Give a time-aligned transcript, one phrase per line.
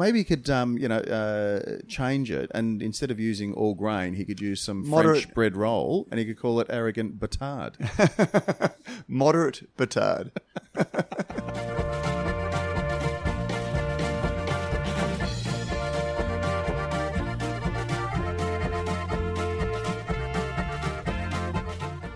[0.00, 4.14] maybe he could, um, you know, uh, change it, and instead of using all grain,
[4.14, 7.74] he could use some Moderate- French bread roll, and he could call it arrogant batard.
[9.08, 10.32] Moderate batard.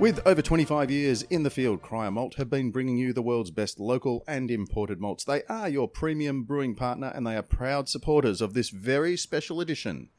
[0.05, 3.51] With over 25 years in the field, Cryer Malt have been bringing you the world's
[3.51, 5.25] best local and imported malts.
[5.25, 9.63] They are your premium brewing partner, and they are proud supporters of this very special
[9.63, 10.11] edition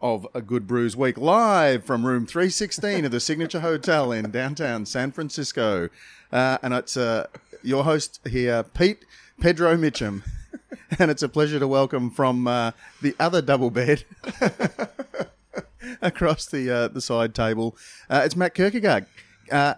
[0.00, 4.86] of A Good Brews Week, live from room 316 of the Signature Hotel in downtown
[4.86, 5.90] San Francisco.
[6.32, 7.26] Uh, and it's uh,
[7.62, 9.04] your host here, Pete
[9.38, 10.22] Pedro Mitchum.
[10.98, 14.04] And it's a pleasure to welcome from uh, the other double bed
[16.02, 17.76] across the uh, the side table.
[18.08, 19.06] Uh, it's Matt Kirkegaard.
[19.50, 19.74] Uh,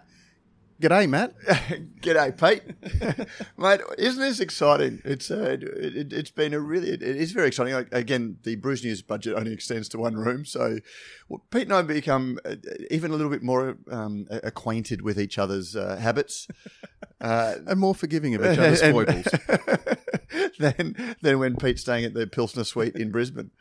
[0.80, 1.34] g'day, Matt.
[2.02, 3.26] G'day, Pete.
[3.56, 5.00] Mate, isn't this exciting?
[5.04, 7.74] It's uh, it, it's been a really it is very exciting.
[7.74, 10.78] Like, Again, the Brews News budget only extends to one room, so
[11.28, 12.56] well, Pete and I have become uh,
[12.90, 16.48] even a little bit more um, acquainted with each other's uh, habits.
[17.20, 19.26] Uh, And more forgiving of each other's foibles.
[20.58, 23.52] than than when Pete's staying at the Pilsner Suite in Brisbane.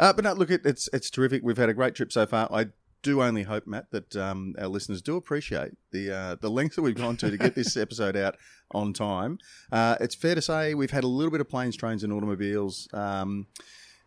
[0.00, 1.42] Uh, but no, look, it, it's it's terrific.
[1.44, 2.48] We've had a great trip so far.
[2.50, 2.68] I
[3.02, 6.82] do only hope, Matt, that um, our listeners do appreciate the uh, the length that
[6.82, 8.36] we've gone to to get this episode out
[8.72, 9.38] on time.
[9.70, 12.88] Uh, it's fair to say we've had a little bit of planes, trains, and automobiles.
[12.92, 13.46] Um,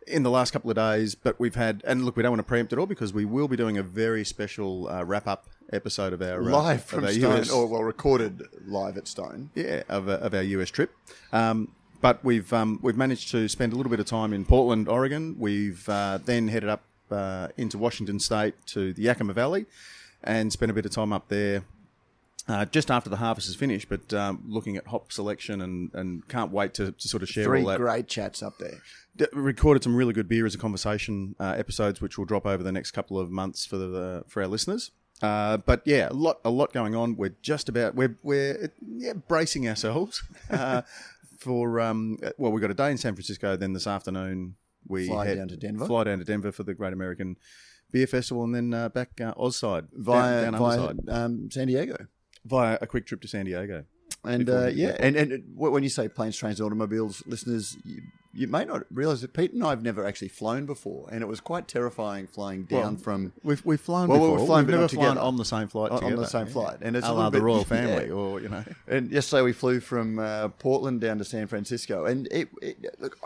[0.06, 2.44] in the last couple of days, but we've had, and look, we don't want to
[2.44, 6.12] preempt it all because we will be doing a very special uh, wrap up episode
[6.12, 9.48] of our uh, Live from our Stone, US or well, recorded live at Stone.
[9.54, 10.92] yeah, of, uh, of our US trip.
[11.32, 11.72] Um,
[12.04, 15.36] but we've um, we've managed to spend a little bit of time in Portland, Oregon.
[15.38, 19.64] We've uh, then headed up uh, into Washington State to the Yakima Valley,
[20.22, 21.62] and spent a bit of time up there.
[22.46, 26.28] Uh, just after the harvest is finished, but um, looking at hop selection and, and
[26.28, 27.78] can't wait to, to sort of share Three all that.
[27.78, 28.82] great chats up there.
[29.16, 32.62] D- recorded some really good beer as a conversation uh, episodes, which will drop over
[32.62, 34.90] the next couple of months for the for our listeners.
[35.22, 37.16] Uh, but yeah, a lot a lot going on.
[37.16, 40.82] We're just about we're we're yeah, bracing ourselves uh,
[41.44, 43.56] for um, well, we've got a day in San Francisco.
[43.56, 44.56] Then this afternoon
[44.88, 45.86] we Fly head, down to Denver.
[45.86, 47.36] Fly down to Denver for the Great American
[47.92, 50.60] Beer Festival, and then uh, back uh, Oz side via, down, down
[51.06, 51.96] via um, San Diego.
[52.44, 53.84] via a quick trip to San Diego.
[54.24, 58.02] And uh, yeah, and, and when you say planes, trains, automobiles, listeners, you,
[58.34, 61.26] you may not realize that Pete and I have never actually flown before, and it
[61.26, 64.36] was quite terrifying flying down Well, from We've we've flown Well, before.
[64.38, 65.20] we've flown, but never flown together.
[65.20, 67.42] on the same flight on, on the same flight, and it's a little the bit,
[67.44, 67.64] royal yeah.
[67.64, 68.64] family, or you know.
[68.88, 73.18] And yesterday we flew from uh, Portland down to San Francisco, and it, it look,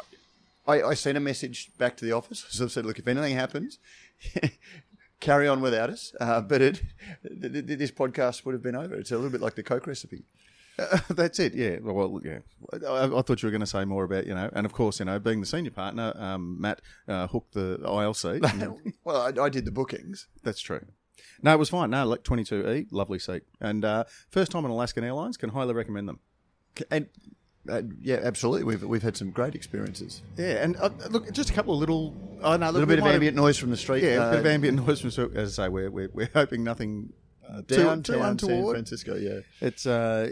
[0.67, 2.45] I, I sent a message back to the office.
[2.51, 3.79] So I said, look, if anything happens,
[5.21, 6.15] carry on without us.
[6.21, 6.83] Uh, but it,
[7.41, 8.95] th- th- this podcast would have been over.
[8.95, 10.25] It's a little bit like the Coke recipe.
[11.11, 11.55] That's it.
[11.55, 11.79] Yeah.
[11.83, 12.39] Well, yeah.
[12.87, 15.01] I, I thought you were going to say more about you know, and of course,
[15.01, 18.79] you know, being the senior partner, um, Matt uh, hooked the ILC.
[19.05, 20.29] well, I, I did the bookings.
[20.43, 20.85] that's true.
[21.43, 21.91] No, it was fine.
[21.91, 25.37] No, like twenty two E, lovely seat, and uh, first time on Alaskan Airlines.
[25.37, 26.21] Can highly recommend them.
[26.91, 27.09] And
[27.69, 28.65] uh, yeah, absolutely.
[28.65, 30.23] We've we've had some great experiences.
[30.37, 33.07] Yeah, and uh, look, just a couple of little, oh, no, A little bit of
[33.07, 34.05] ambient noise from the street.
[34.05, 35.11] Yeah, a uh, bit of ambient noise from.
[35.11, 37.13] so- As I say, we're we're, we're hoping nothing
[37.49, 38.71] uh, too, downtown too San.
[38.71, 39.17] Francisco.
[39.17, 39.41] Yeah.
[39.61, 40.31] It's uh,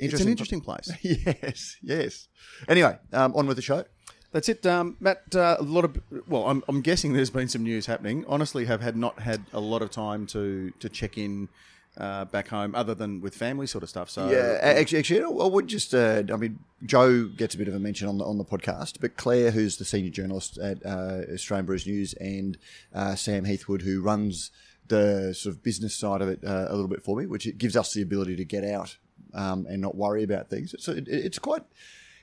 [0.00, 0.60] it's an Interesting.
[0.60, 0.90] place.
[1.02, 1.76] yes.
[1.82, 2.28] Yes.
[2.68, 3.84] Anyway, um, on with the show.
[4.32, 5.32] That's it, um, Matt.
[5.32, 5.96] Uh, a lot of
[6.26, 8.24] well, I'm, I'm guessing there's been some news happening.
[8.26, 11.48] Honestly, have had not had a lot of time to to check in
[11.96, 14.10] uh, back home, other than with family sort of stuff.
[14.10, 15.94] So Yeah, actually, actually, I would just.
[15.94, 19.00] Uh, I mean, Joe gets a bit of a mention on the on the podcast,
[19.00, 22.58] but Claire, who's the senior journalist at uh, Australian Brews News, and
[22.92, 24.50] uh, Sam Heathwood, who runs
[24.88, 27.56] the sort of business side of it uh, a little bit for me, which it
[27.56, 28.96] gives us the ability to get out
[29.34, 30.74] um, and not worry about things.
[30.78, 31.62] So it, it's quite.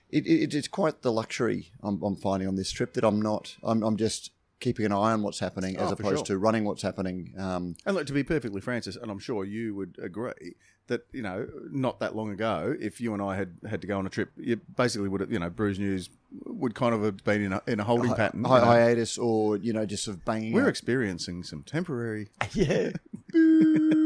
[0.10, 3.56] It, it, it's quite the luxury I'm, I'm finding on this trip that I'm not.
[3.64, 6.36] I'm, I'm just keeping an eye on what's happening as Oh, for opposed sure.
[6.36, 7.34] to running what's happening.
[7.38, 10.56] Um, And look, to be perfectly Francis, and I'm sure you would agree
[10.88, 13.98] that you know, not that long ago, if you and I had had to go
[14.00, 16.10] on a trip, you basically would have, you know, Brews News
[16.46, 18.42] would kind of have been in a, in a holding pattern.
[18.42, 20.52] you hi- hiatus or you know just sort of banging.
[20.52, 22.90] We're out- experiencing some temporary yeah.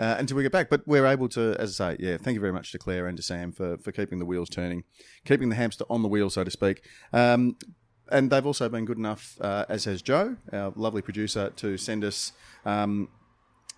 [0.00, 0.70] uh, until we get back.
[0.70, 3.16] But we're able to, as I say, yeah, thank you very much to Claire and
[3.16, 4.84] to Sam for, for keeping the wheels turning,
[5.24, 6.82] keeping the hamster on the wheel, so to speak.
[7.12, 7.56] Um,
[8.10, 12.02] and they've also been good enough, uh, as has Joe, our lovely producer, to send
[12.02, 12.32] us
[12.64, 13.08] um,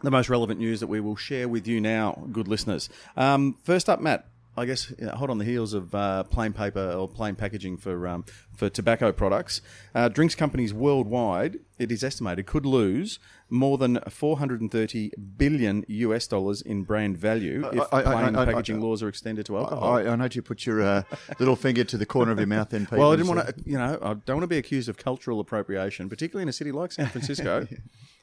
[0.03, 2.89] the most relevant news that we will share with you now, good listeners.
[3.17, 6.53] Um, first up, Matt, I guess you know, hot on the heels of uh, plain
[6.53, 9.63] paper or plain packaging for um, for tobacco products,
[9.95, 13.19] uh, drinks companies worldwide, it is estimated, could lose
[13.49, 18.81] more than 430 billion US dollars in brand value if I- I- plain I- packaging
[18.81, 19.95] laws are extended to alcohol.
[19.97, 21.03] I, I know you put your uh,
[21.39, 22.99] little finger to the corner of your mouth then, Pete.
[22.99, 25.41] well, I didn't want to, you know, I don't want to be accused of cultural
[25.41, 27.67] appropriation, particularly in a city like San Francisco.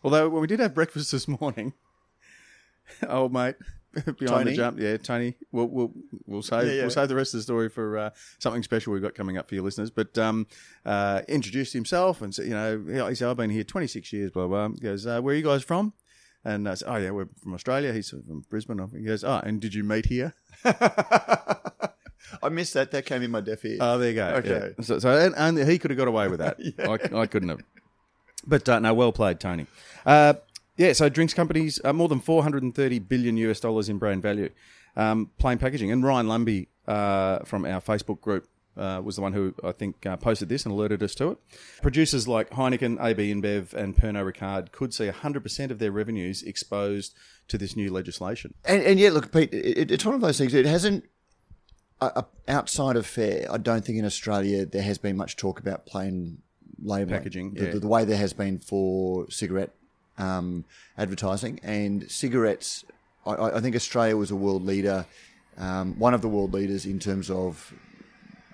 [0.04, 1.74] Although when we did have breakfast this morning,
[3.08, 3.56] old mate
[3.94, 4.52] behind Tony?
[4.52, 5.36] the jump, yeah, Tony.
[5.52, 5.94] We'll we'll,
[6.26, 6.82] we'll save Yeah, yeah.
[6.84, 9.50] we'll save the rest of the story for uh, something special we've got coming up
[9.50, 9.90] for your listeners.
[9.90, 10.48] But um,
[10.86, 14.48] uh, introduced himself and said, you know, he said, I've been here 26 years, blah
[14.48, 14.70] blah.
[14.70, 15.94] He goes, uh, where are you guys from?
[16.46, 17.92] And I said, oh yeah, we're from Australia.
[17.92, 18.80] He's from Brisbane.
[18.96, 20.34] He goes, oh, and did you meet here?
[22.42, 22.92] I missed that.
[22.92, 23.78] That came in my deaf ear.
[23.82, 24.28] Oh, there you go.
[24.36, 24.74] Okay.
[24.78, 24.84] Yeah.
[24.84, 26.58] So, so and, and he could have got away with that.
[27.14, 27.62] I, I couldn't have.
[28.48, 29.68] But uh, no, well played, Tony.
[30.06, 30.36] Uh,
[30.80, 34.50] yeah, so drinks companies uh, more than 430 billion US dollars in brand value,
[34.96, 35.92] um, plain packaging.
[35.92, 38.48] And Ryan Lumby uh, from our Facebook group
[38.78, 41.38] uh, was the one who I think uh, posted this and alerted us to it.
[41.82, 47.14] Producers like Heineken, AB InBev, and Pernod Ricard could see 100% of their revenues exposed
[47.50, 48.54] to this new legislation.
[48.64, 50.54] And, and yeah, look, Pete, it, it's one of those things.
[50.54, 51.04] It hasn't
[52.00, 53.52] uh, uh, outside of fair.
[53.52, 56.38] I don't think in Australia there has been much talk about plain
[56.82, 57.72] labelling Packaging, the, yeah.
[57.72, 59.74] the, the way there has been for cigarette
[60.20, 60.66] um,
[60.98, 62.86] advertising and cigarettes.
[63.26, 65.06] I- I, think Australia was a world leader,
[65.58, 67.74] um, one of the world leaders in terms of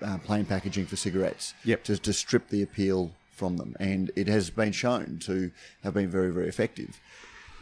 [0.02, 1.54] uh, plain packaging for cigarettes.
[1.64, 1.84] Yep.
[1.84, 5.50] To, to strip the appeal from them, and it has been shown to
[5.82, 7.00] have been very, very effective.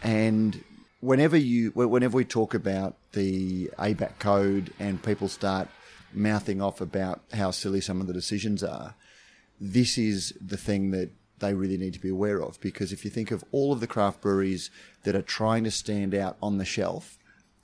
[0.03, 0.63] And
[1.01, 5.69] whenever you, whenever we talk about the ABAC code and people start
[6.13, 8.95] mouthing off about how silly some of the decisions are,
[9.61, 11.11] this is the thing that
[11.45, 12.61] they really need to be aware of.
[12.61, 14.71] Because if you think of all of the craft breweries
[15.05, 17.19] that are trying to stand out on the shelf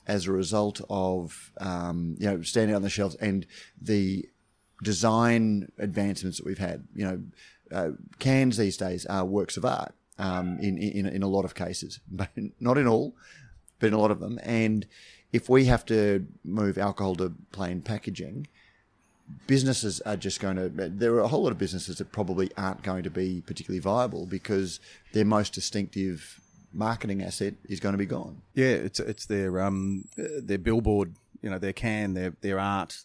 [0.06, 3.47] as a result of, um, you know, standing on the shelves and
[3.81, 4.29] the
[4.82, 7.23] design advancements that we've had, you know,
[7.73, 11.55] uh, cans these days are works of art um, in, in in a lot of
[11.55, 13.15] cases, but not in all,
[13.79, 14.38] but in a lot of them.
[14.43, 14.87] And
[15.33, 18.49] if we have to move alcohol to plain packaging,
[19.47, 20.69] businesses are just going to.
[20.69, 24.27] There are a whole lot of businesses that probably aren't going to be particularly viable
[24.27, 24.81] because
[25.12, 26.41] their most distinctive
[26.73, 28.43] marketing asset is going to be gone.
[28.55, 33.05] Yeah, it's it's their um their billboard, you know, their can, their their art.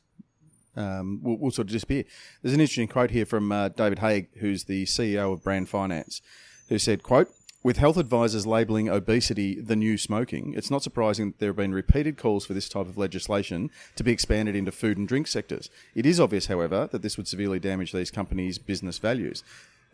[0.77, 2.04] Um, will, will sort of disappear.
[2.42, 6.21] There's an interesting quote here from uh, David Haigh, who's the CEO of Brand Finance,
[6.68, 7.31] who said, "quote
[7.66, 11.74] With health advisors labelling obesity the new smoking, it's not surprising that there have been
[11.74, 15.72] repeated calls for this type of legislation to be expanded into food and drink sectors.
[15.96, 19.44] It is obvious, however, that this would severely damage these companies' business values.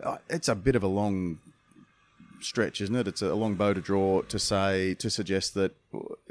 [0.04, 1.40] Uh, it's a bit of a long
[2.42, 3.08] stretch, isn't it?
[3.08, 5.74] It's a long bow to draw to say to suggest that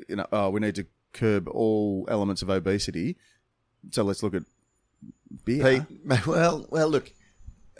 [0.08, 0.84] you know oh, we need to
[1.14, 3.16] curb all elements of obesity.
[3.92, 4.42] So let's look at
[5.46, 5.86] beer.
[5.88, 7.14] Pete, well, well, look,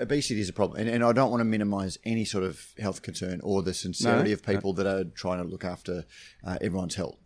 [0.00, 3.02] obesity is a problem, and, and I don't want to minimise any sort of health
[3.02, 6.04] concern or the sincerity No, of people that are trying to look after
[6.44, 7.18] uh, everyone's health.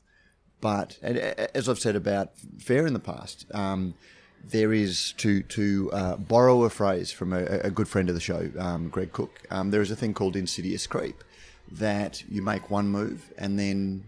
[0.60, 3.94] But as I've said about fair in the past, um,
[4.42, 8.20] there is to to uh, borrow a phrase from a, a good friend of the
[8.20, 9.30] show, um, Greg Koch.
[9.50, 11.22] Um, there is a thing called insidious creep
[11.70, 14.04] that you make one move and then.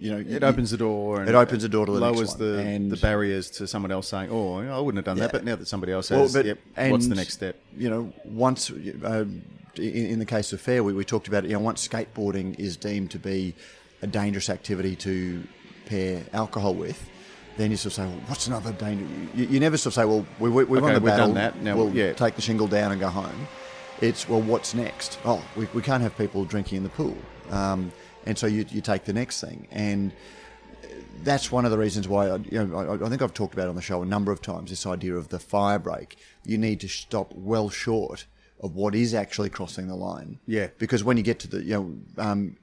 [0.00, 1.20] You know, It opens the door.
[1.20, 3.66] And It opens the door to the next lowers one, the and- the barriers to
[3.66, 6.20] someone else saying, "Oh, I wouldn't have done that." But now that somebody else Well,
[6.22, 7.56] has, but- yep, what's the next step?
[7.76, 9.26] You know, once uh,
[9.76, 9.82] in,
[10.12, 13.10] in the case of fair, we, we talked about you know once skateboarding is deemed
[13.12, 13.54] to be
[14.02, 15.42] a dangerous activity to
[15.84, 17.06] pair alcohol with,
[17.58, 19.04] then you sort of say, well, what's another danger?
[19.34, 21.26] You, you never sort of say, well, we, we, we've won Okay, the we've battle.
[21.26, 21.60] done that.
[21.62, 22.14] Now, we'll yeah.
[22.14, 23.46] take the shingle down and go home.
[24.00, 25.18] It's well, what's next?
[25.26, 27.16] Oh, we, we can't have people drinking in the pool,
[27.50, 27.92] um,
[28.26, 30.12] and so you, you take the next thing and
[31.22, 33.66] that's one of the reasons why I, you know, I, I think I've talked about
[33.66, 34.70] it on the show a number of times.
[34.70, 38.26] This idea of the fire break, you need to stop well short
[38.60, 40.38] of what is actually crossing the line.
[40.46, 40.68] Yeah.
[40.78, 42.56] because when you get to the, you know, um,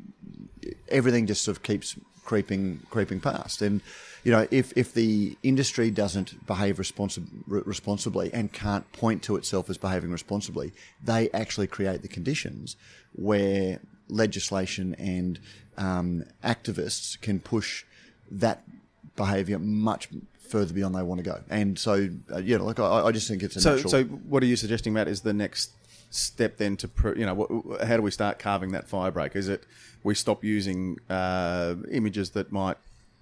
[0.90, 1.96] everything just sort of keeps
[2.26, 3.62] creeping, creeping past.
[3.62, 3.82] And
[4.24, 9.38] you know, if if the industry doesn't behave responsi- re- responsibly and can't point to
[9.38, 12.76] itself as behaving responsibly, they actually create the conditions
[13.14, 15.40] where legislation and
[15.78, 17.84] um, activists can push
[18.32, 18.64] that
[19.16, 20.10] behaviour much
[20.40, 21.42] further beyond they want to go.
[21.50, 23.92] And so, uh, yeah, like I, I just think it's a So, natural.
[23.92, 25.08] so what are you suggesting, Matt?
[25.08, 25.72] Is the next
[26.10, 29.36] step then to you know how do we start carving that fire break?
[29.36, 29.66] Is it
[30.04, 32.78] we stop using uh, images that might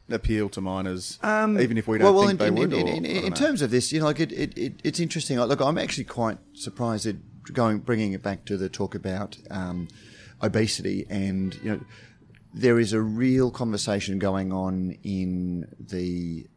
[0.10, 2.74] appeal to minors, even if we don't Um, well, think well, they in, would?
[2.74, 5.40] in, in, in, terms of this, you know, like it, it, it, it's interesting.
[5.40, 7.16] Look, I'm actually quite surprised at
[7.54, 9.88] going bringing it back to the talk about um,
[10.42, 11.82] obesity, and you know,
[12.54, 16.48] there is a real conversation going on in the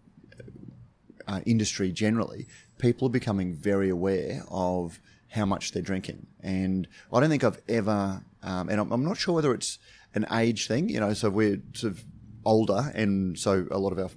[1.29, 2.47] uh, industry generally,
[2.79, 6.27] people are becoming very aware of how much they're drinking.
[6.41, 9.79] And I don't think I've ever, um, and I'm, I'm not sure whether it's
[10.15, 12.05] an age thing, you know, so we're sort of
[12.45, 14.09] older, and so a lot of our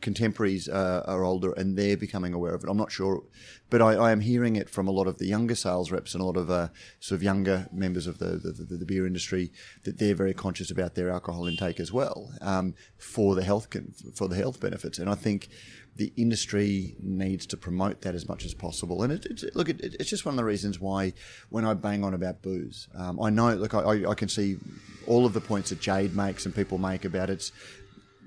[0.00, 2.70] contemporaries uh, are older and they're becoming aware of it.
[2.70, 3.22] I'm not sure,
[3.70, 6.22] but I, I, am hearing it from a lot of the younger sales reps and
[6.22, 6.68] a lot of uh,
[7.00, 9.52] sort of younger members of the, the, the, beer industry
[9.84, 13.68] that they're very conscious about their alcohol intake as well um, for the health
[14.14, 14.98] for the health benefits.
[14.98, 15.48] And I think
[15.96, 19.02] the industry needs to promote that as much as possible.
[19.02, 21.14] And it, it, look, it, it's just one of the reasons why
[21.48, 24.58] when I bang on about booze, um, I know, look, I, I can see
[25.06, 27.50] all of the points that Jade makes and people make about it's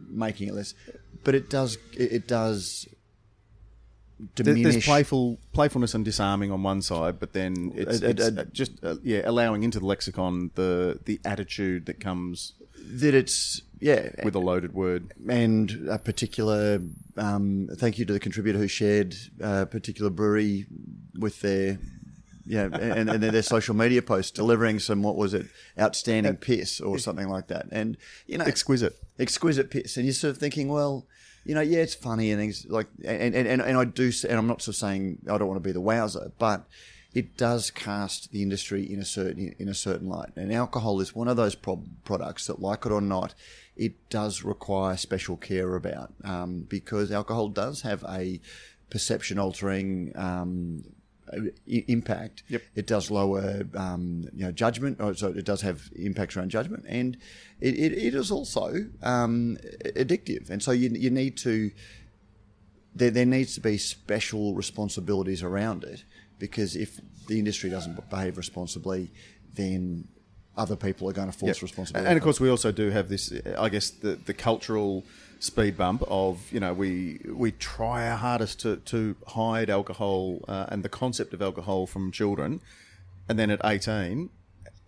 [0.10, 0.74] making it less
[1.24, 2.88] but it does it does
[4.36, 4.74] diminish.
[4.74, 9.22] There's playful playfulness and disarming on one side, but then it's, it's just uh, yeah
[9.26, 14.74] allowing into the lexicon the the attitude that comes that it's yeah with a loaded
[14.74, 16.82] word and a particular
[17.18, 20.66] um, thank you to the contributor who shared a particular brewery
[21.18, 21.78] with their
[22.50, 25.46] yeah, and, and their social media posts delivering some what was it,
[25.80, 30.32] outstanding piss or something like that, and you know, exquisite, exquisite piss, and you're sort
[30.32, 31.06] of thinking, well,
[31.46, 34.40] you know, yeah, it's funny and things like, and and, and, and I do, and
[34.40, 36.66] I'm not sort of saying I don't want to be the wowzer, but
[37.14, 41.14] it does cast the industry in a certain in a certain light, and alcohol is
[41.14, 43.36] one of those pro- products that, like it or not,
[43.78, 48.42] it does require special care about um, because alcohol does have a
[48.90, 50.84] perception altering um,
[51.68, 52.44] impact.
[52.48, 52.62] Yep.
[52.76, 55.00] It does lower, um, you know, judgment.
[55.18, 57.18] So it does have impacts around judgment, and
[57.60, 60.50] it, it, it is also um, addictive.
[60.50, 61.72] And so you you need to
[62.96, 66.04] there there needs to be special responsibilities around it
[66.38, 69.12] because if the industry doesn't behave responsibly,
[69.54, 70.08] then
[70.58, 71.62] other people are going to force yep.
[71.64, 72.08] responsibility.
[72.10, 73.32] And of course, we also do have this.
[73.58, 75.06] I guess the the cultural
[75.40, 80.66] speed bump of you know we we try our hardest to to hide alcohol uh,
[80.70, 82.62] and the concept of alcohol from children,
[83.28, 84.30] and then at eighteen,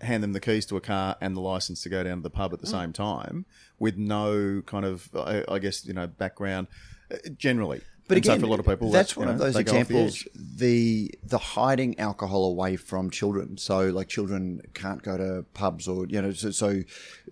[0.01, 2.29] hand them the keys to a car and the license to go down to the
[2.29, 2.71] pub at the mm.
[2.71, 3.45] same time
[3.79, 6.67] with no kind of I, I guess you know background.
[7.11, 7.81] Uh, generally,
[8.11, 10.27] but again, so for a lot of people, that's one know, of those examples.
[10.35, 13.57] The, the, the hiding alcohol away from children.
[13.57, 16.31] So like children can't go to pubs or you know.
[16.31, 16.81] So, so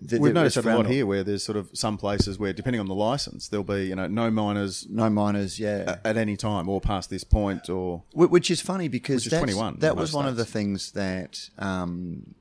[0.00, 2.86] the, we've noticed a lot here where there's sort of some places where depending on
[2.86, 6.66] the license, there'll be you know no minors, no minors, yeah, at, at any time
[6.66, 9.80] or past this point or which is funny because is 21.
[9.80, 10.30] That was one states.
[10.30, 11.50] of the things that.
[11.58, 12.34] Um,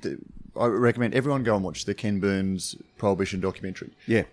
[0.00, 0.18] the,
[0.56, 3.90] I recommend everyone go and watch the Ken Burns Prohibition documentary.
[4.06, 4.24] Yeah,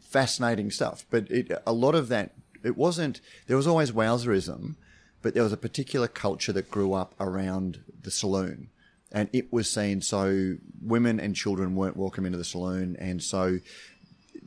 [0.00, 1.06] fascinating stuff.
[1.10, 2.32] But it, a lot of that
[2.62, 4.76] it wasn't, there was always wowserism,
[5.22, 8.70] but there was a particular culture that grew up around the saloon.
[9.12, 12.96] And it was seen so women and children weren't welcome into the saloon.
[12.98, 13.58] And so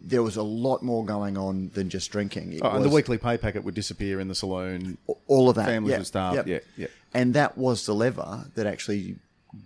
[0.01, 2.59] there was a lot more going on than just drinking.
[2.61, 4.97] Oh, and the weekly pay packet would disappear in the saloon.
[5.27, 5.65] All of that.
[5.65, 6.35] Families yep, would starve.
[6.35, 6.47] Yep.
[6.47, 6.87] Yeah, yeah.
[7.13, 9.17] And that was the lever that actually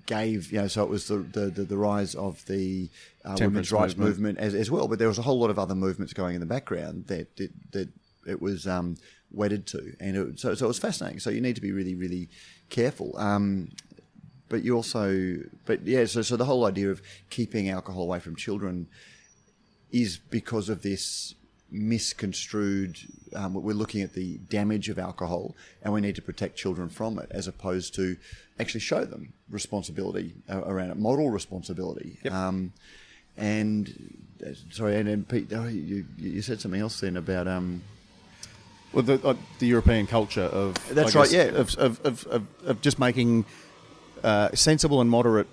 [0.06, 2.90] gave, you know, so it was the, the, the, the rise of the
[3.24, 4.88] uh, women's rights movement, movement as, as, well.
[4.88, 7.52] But there was a whole lot of other movements going in the background that, that,
[7.72, 7.90] that
[8.28, 8.98] it was um,
[9.32, 11.20] wedded to, and it, so so it was fascinating.
[11.20, 12.30] So you need to be really really
[12.70, 13.18] careful.
[13.18, 13.70] Um,
[14.50, 18.36] but you also, but yeah, so so the whole idea of keeping alcohol away from
[18.36, 18.88] children
[19.92, 21.36] is because of this
[21.70, 22.98] misconstrued.
[23.36, 27.20] Um, we're looking at the damage of alcohol, and we need to protect children from
[27.20, 28.18] it, as opposed to
[28.60, 32.20] actually show them responsibility uh, around it, model responsibility.
[32.24, 32.34] Yep.
[32.34, 32.74] Um,
[33.36, 37.82] and uh, sorry, and, and Pete, oh, you, you said something else then about um,
[38.98, 42.98] well, the, uh, the European culture of that's right, yeah, of, of, of, of, just
[42.98, 43.46] making
[44.24, 45.48] uh, sensible and moderate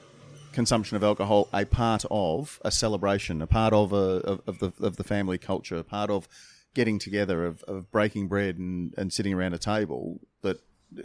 [0.52, 4.72] consumption of alcohol a part of a celebration, a part of a of, of the
[4.80, 6.26] of the family culture, a part of
[6.74, 10.20] getting together, of, of breaking bread and, and sitting around a table.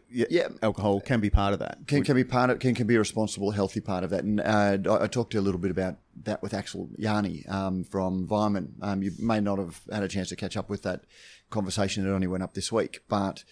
[0.10, 1.80] Yeah, yeah, alcohol can be part of that.
[1.88, 4.24] Can, can be part of can can be a responsible, healthy part of that.
[4.24, 7.46] And uh, I, I, talked to you a little bit about that with Axel Jani
[7.48, 8.74] um, from Weyermann.
[8.82, 11.06] Um, you may not have had a chance to catch up with that
[11.50, 13.00] conversation that only went up this week.
[13.08, 13.44] But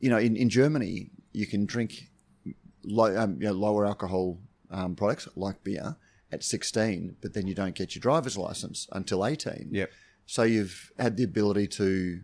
[0.00, 2.10] you know, in, in Germany, you can drink
[2.84, 4.38] low, um, you know, lower alcohol
[4.70, 5.96] um, products like beer
[6.32, 9.68] at 16, but then you don't get your driver's license until 18.
[9.70, 9.90] Yep.
[10.26, 12.20] So you've had the ability to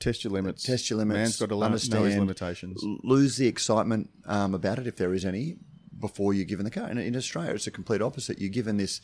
[0.00, 0.62] test your limits.
[0.62, 1.16] Test your limits.
[1.16, 2.82] Man's got to limit, understand, know his limitations.
[3.02, 5.56] Lose the excitement um, about it if there is any
[5.98, 6.88] before you're given the car.
[6.88, 8.38] And in Australia, it's a complete opposite.
[8.38, 9.00] You're given this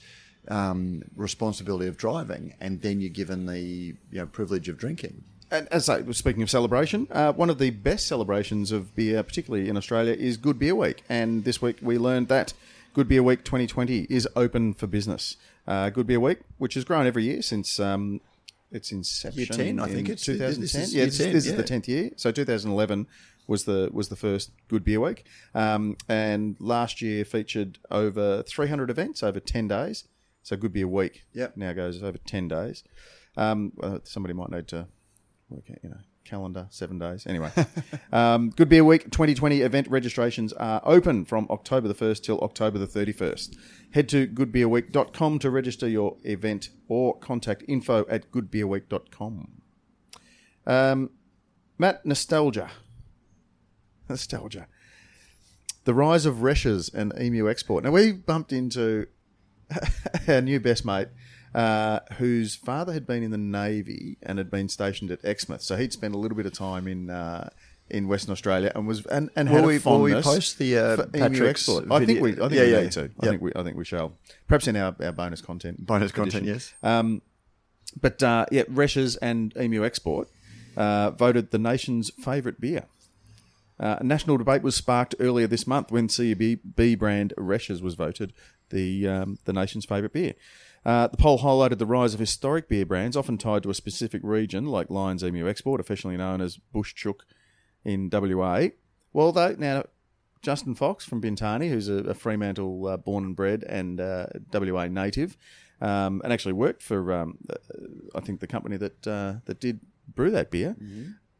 [0.48, 5.24] um, responsibility of driving, and then you're given the you know, privilege of drinking.
[5.50, 9.22] And as I was speaking of celebration, uh, one of the best celebrations of beer,
[9.22, 11.02] particularly in Australia, is Good Beer Week.
[11.08, 12.54] And this week we learned that
[12.92, 15.36] Good Beer Week 2020 is open for business.
[15.66, 18.20] Uh, Good Beer Week, which has grown every year since um,
[18.74, 19.38] its inception.
[19.38, 20.60] Year 10, I think it's- 2010.
[20.60, 21.56] this is yeah, this, 10, this is yeah.
[21.56, 22.10] the tenth year.
[22.16, 23.06] So 2011
[23.46, 28.90] was the was the first Good Beer Week, um, and last year featured over 300
[28.90, 30.04] events over 10 days.
[30.42, 31.56] So Good Beer Week Yep.
[31.56, 32.82] now goes over 10 days.
[33.36, 33.72] Um,
[34.04, 34.86] somebody might need to
[35.48, 37.26] work out, you know, calendar seven days.
[37.26, 37.50] Anyway,
[38.12, 42.78] um, Good Beer Week 2020 event registrations are open from October the 1st till October
[42.78, 43.56] the 31st.
[43.92, 49.62] Head to goodbeerweek.com to register your event or contact info at goodbeerweek.com.
[50.66, 51.10] Um,
[51.78, 52.70] Matt, nostalgia.
[54.08, 54.66] Nostalgia.
[55.84, 57.84] The rise of Reschs and emu export.
[57.84, 59.06] Now, we bumped into
[60.28, 61.08] our new best mate,
[61.54, 65.62] uh, whose father had been in the Navy and had been stationed at Exmouth.
[65.62, 67.50] So he'd spent a little bit of time in uh,
[67.90, 70.78] in Western Australia and was and, and had Will a we- will we post the,
[70.78, 71.90] uh, Patrick's export.
[71.90, 72.80] I think we I think Yeah, we yeah.
[72.82, 73.10] need to.
[73.20, 74.14] I think we I think we shall.
[74.48, 75.86] Perhaps in our, our bonus content.
[75.86, 76.72] Bonus content, yes.
[76.82, 77.22] Um,
[78.00, 80.28] but uh, yeah, Reschs and Emu Export
[80.76, 82.86] uh, voted the nation's favourite beer.
[83.78, 88.32] Uh, a national debate was sparked earlier this month when CUB brand Reschs was voted
[88.70, 90.34] the um, the nation's favourite beer.
[90.84, 94.20] Uh, the poll highlighted the rise of historic beer brands, often tied to a specific
[94.22, 97.24] region, like Lions Emu Export, officially known as Bush Chook
[97.84, 98.68] in WA.
[99.12, 99.84] Well, though, now
[100.42, 104.86] Justin Fox from Bintani, who's a, a Fremantle uh, born and bred and uh, WA
[104.88, 105.38] native,
[105.80, 107.54] um, and actually worked for um, uh,
[108.14, 110.76] I think the company that uh, that did brew that beer,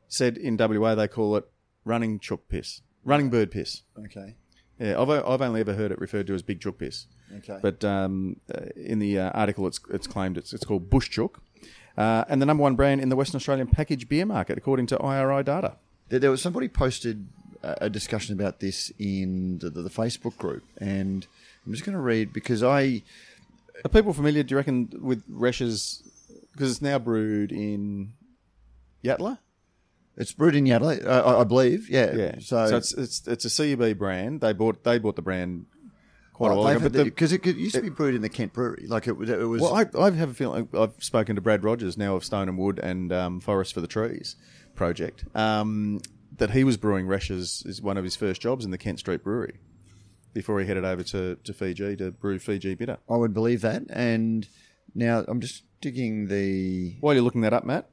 [0.09, 1.45] said in WA they call it
[1.85, 3.83] running chook piss, running bird piss.
[4.07, 4.37] Okay.
[4.81, 7.07] Yeah, I've, I've only ever heard it referred to as big chook piss.
[7.39, 7.59] Okay.
[7.61, 11.41] But um, uh, in the uh, article, it's it's claimed it's it's called bush chook,
[11.97, 14.99] uh, and the number one brand in the Western Australian packaged beer market, according to
[14.99, 15.77] IRI data.
[16.09, 17.27] There, there was somebody posted
[17.63, 21.27] a, discussion about this in the, the, Facebook group, and
[21.65, 23.03] I'm just going to read because I
[23.85, 24.43] Are people familiar?
[24.43, 26.03] Do you reckon with Reschs
[26.53, 28.13] because it's now brewed in
[29.03, 29.39] Yatala?
[30.17, 31.89] it's brewed in uh, I, I believe.
[31.91, 32.15] Yeah.
[32.15, 32.35] Yeah.
[32.39, 34.41] So, So, it's it's it's a CUB brand.
[34.41, 35.67] They bought they bought the brand
[36.35, 36.89] quite a while ago.
[36.91, 39.31] But because it, could- used to be brewed in the Kent Brewery, like it, was-
[39.31, 39.63] it was.
[39.63, 42.59] well, I, I have a feeling I've spoken to Brad Rogers now of Stone and
[42.59, 44.37] Wood and um, Forest for the Trees
[44.75, 45.25] project.
[45.35, 46.01] Um,
[46.37, 49.23] that he was brewing Reschs is one of his first jobs in the Kent Street
[49.25, 49.59] Brewery
[50.33, 52.99] before he headed over to, to Fiji to brew Fiji bitter.
[53.09, 53.85] I would believe that.
[53.89, 54.47] And
[54.97, 56.97] now I'm just digging the.
[57.01, 57.89] While you're looking that up, Matt,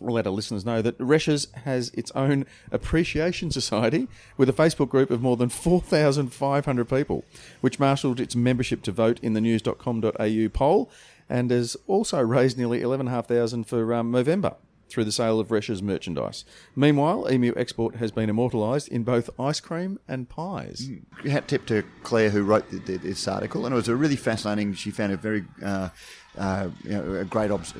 [0.00, 4.88] we'll let our listeners know that Reschs has its own appreciation society with a Facebook
[4.88, 7.24] group of more than 4,500 people,
[7.60, 10.90] which marshalled its membership to vote in the news.com.au poll
[11.28, 14.56] and has also raised nearly 11,500 for um, Movember
[14.88, 16.44] through the sale of Reschs merchandise.
[16.74, 20.90] Meanwhile, Emu Export has been immortalised in both ice cream and pies.
[21.24, 24.16] hat tip to Claire who wrote the, the, this article, and it was a really
[24.16, 24.74] fascinating.
[24.74, 25.90] She found a very uh,
[26.36, 27.74] uh, you know, a great obs-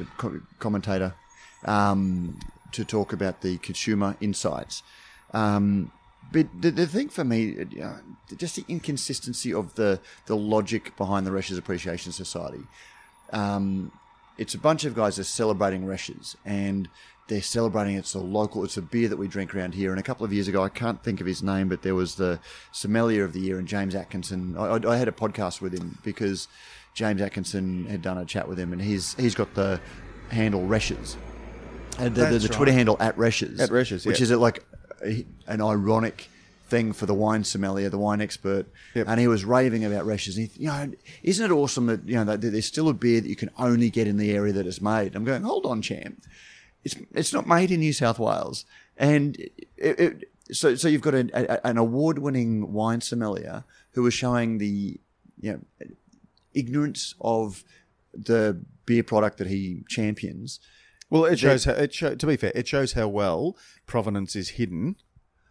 [0.58, 1.14] commentator
[1.64, 2.38] um,
[2.72, 4.82] to talk about the consumer insights.
[5.32, 5.92] Um,
[6.32, 7.96] but the, the thing for me, uh, you know,
[8.36, 12.62] just the inconsistency of the, the logic behind the Reschs Appreciation Society.
[13.32, 13.92] Um,
[14.38, 16.88] it's a bunch of guys that are celebrating Reschs, and
[17.28, 19.90] they're celebrating it's a local, it's a beer that we drink around here.
[19.90, 22.14] And a couple of years ago, I can't think of his name, but there was
[22.14, 22.40] the
[22.72, 24.56] sommelier of the year, and James Atkinson.
[24.56, 26.48] I, I, had a podcast with him because
[26.94, 29.80] James Atkinson had done a chat with him, and he's he's got the
[30.30, 31.16] handle Reschs,
[31.98, 32.76] and the, the, the Twitter right.
[32.76, 34.24] handle at Reschs, At Reschs, which yeah.
[34.24, 34.64] is like
[35.04, 36.28] a, an ironic
[36.68, 39.08] thing for the wine sommelier, the wine expert, Yep.
[39.08, 40.36] and he was raving about Reschs.
[40.36, 43.20] And he, you know, isn't it awesome that you know that there's still a beer
[43.20, 45.14] that you can only get in the area that it's made?
[45.14, 46.22] I'm going, hold on, champ.
[46.84, 48.64] It's it's not made in New South Wales,
[48.96, 54.14] and it, it, so so you've got an, a, an award-winning wine sommelier who was
[54.14, 54.98] showing the
[55.40, 55.86] you know
[56.54, 57.64] ignorance of
[58.14, 60.60] the beer product that he champions.
[61.10, 64.50] Well, it shows how, it show, to be fair, it shows how well provenance is
[64.50, 64.96] hidden.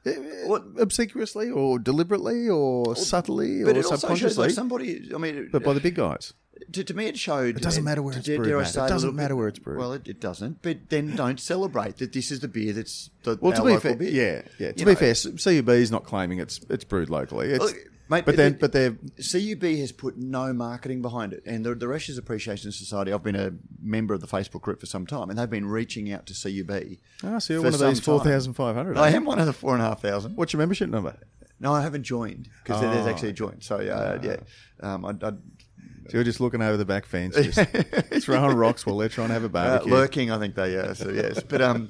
[0.05, 0.13] eh,
[0.45, 5.09] What- obsequiously or deliberately or subtly But or it also shows subconsciously, like somebody.
[5.13, 6.33] I mean, but by the big guys.
[6.71, 7.57] to, to me, it showed.
[7.57, 9.77] It doesn't matter where it's brewed, Dare I say It doesn't matter where it's brewed.
[9.77, 10.61] Well, it, it doesn't.
[10.61, 13.81] But then don't celebrate that this is the beer that's the Well, to be local
[13.81, 14.09] fair, beer.
[14.09, 14.71] yeah, yeah.
[14.71, 17.49] To You be know, fair, CUB is not claiming it's it's brewed locally.
[17.49, 17.75] It's, Look,
[18.09, 21.85] mate, but then, but they're CUB has put no marketing behind it, and the, the
[21.85, 23.13] Reschs Appreciation Society.
[23.13, 26.11] I've been a member of the Facebook group for some time, and they've been reaching
[26.11, 26.97] out to CUB.
[27.23, 28.97] ah, so you're one of these four thousand five hundred.
[28.97, 30.35] I am one of the four and a half thousand.
[30.35, 31.15] What's your membership number?
[31.59, 33.63] No, I haven't joined because there's Oh, actually a joint.
[33.63, 34.37] So uh, yeah,
[34.81, 37.59] um, I, I, So you're just looking over the back fence, just
[38.23, 39.91] throwing rocks while they're trying to have a Uh, barbecue.
[39.93, 40.95] lurking, I think they are.
[40.95, 41.89] So yes, but um,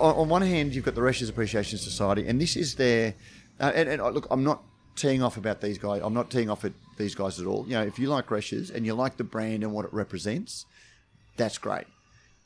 [0.00, 3.14] on, on one hand, you've got the Reschs Appreciation Society, and this is their.
[3.60, 4.62] Uh, and, and uh, look, I'm not
[4.96, 6.00] teeing off about these guys.
[6.02, 7.64] I'm not teeing off at these guys at all.
[7.66, 10.66] You know, if you like Reschs and you like the brand and what it represents,
[11.36, 11.86] that's great.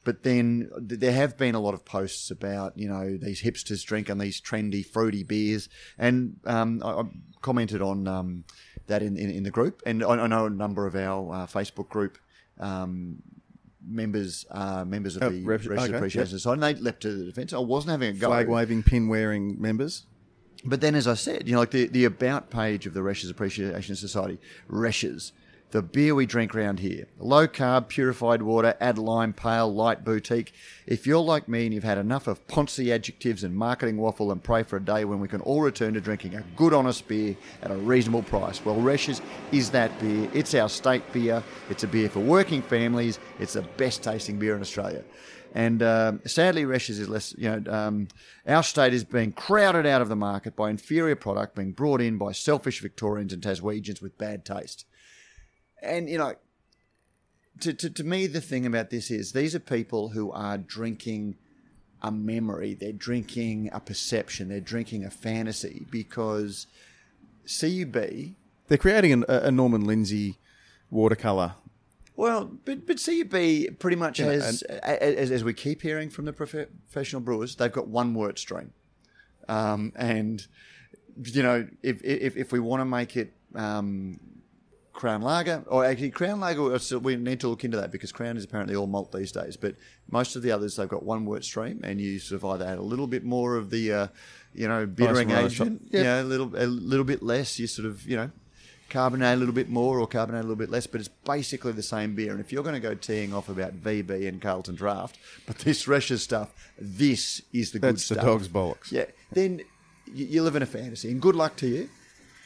[0.05, 4.19] But then there have been a lot of posts about you know these hipsters drinking
[4.19, 5.69] these trendy fruity beers,
[5.99, 7.03] and um, I, I
[7.43, 8.45] commented on um,
[8.87, 11.47] that in, in, in the group, and I, I know a number of our uh,
[11.47, 12.17] Facebook group
[12.59, 13.23] um,
[13.87, 16.29] members uh, members of Oh, the rep- okay, Appreciation yep.
[16.29, 17.53] Society, and they leapt to the defence.
[17.53, 18.29] I wasn't having a go.
[18.29, 20.07] Flag waving, pin wearing members.
[20.65, 23.31] But then, as I said, you know, like the, the about page of the Reschs
[23.31, 25.33] Appreciation Society, Reschs,
[25.71, 30.53] the beer we drink around here, low carb, purified water, add lime, pale, light boutique.
[30.87, 34.43] If you're like me and you've had enough of poncy adjectives and marketing waffle and
[34.43, 37.37] pray for a day when we can all return to drinking a good, honest beer
[37.63, 39.21] at a reasonable price, well, Reschs
[39.53, 40.31] is that beer.
[40.33, 41.43] It's our state beer.
[41.69, 43.19] It's a beer for working families.
[43.39, 45.05] It's the best tasting beer in Australia.
[45.55, 47.35] And um sadly, Reschs is less.
[47.39, 48.09] You know, um,
[48.47, 52.19] our state is being crowded out of the market by inferior product being brought in
[52.19, 54.85] by selfish Victorians and Taswegians with bad taste.
[55.83, 56.35] And you know,
[57.61, 61.37] to, to to me, the thing about this is these are people who are drinking
[62.03, 62.75] a memory.
[62.75, 64.49] They're drinking a perception.
[64.49, 66.67] They're drinking a fantasy because
[67.47, 67.97] CUB
[68.69, 70.39] They're creating an, a, a Norman Lindsay
[70.91, 71.55] watercolor.
[72.19, 76.33] Well, but but CUB pretty much Yeah, has, as, as we keep hearing from the
[76.33, 78.73] prof- professional brewers, they've got one word stream,
[79.49, 80.45] um, and
[81.23, 84.19] you know if if, if we want to make it um,
[84.93, 88.43] Crown Lager, or actually Crown Lager, we need to look into that because Crown is
[88.43, 89.57] apparently all malt these days.
[89.57, 89.77] But
[90.11, 92.79] most of the others, they've got one wort stream, and you sort of either add
[92.79, 94.07] a little bit more of the uh,
[94.53, 95.93] you know bittering agent, top.
[95.93, 96.05] Yep.
[96.05, 97.61] yeah, a little a little bit less.
[97.61, 98.33] You sort of you know
[98.91, 101.83] carbonate a little bit more or carbonate a little bit less, but it's basically the
[101.83, 102.33] same beer.
[102.33, 105.87] And if you're going to go teeing off about VB and Carlton Draft, but this
[105.87, 108.17] Reschs stuff, this is the good stuff.
[108.17, 108.93] That's the dog's bollocks.
[108.93, 109.61] Yeah, then
[110.13, 111.89] you, you live in a fantasy, and good luck to you.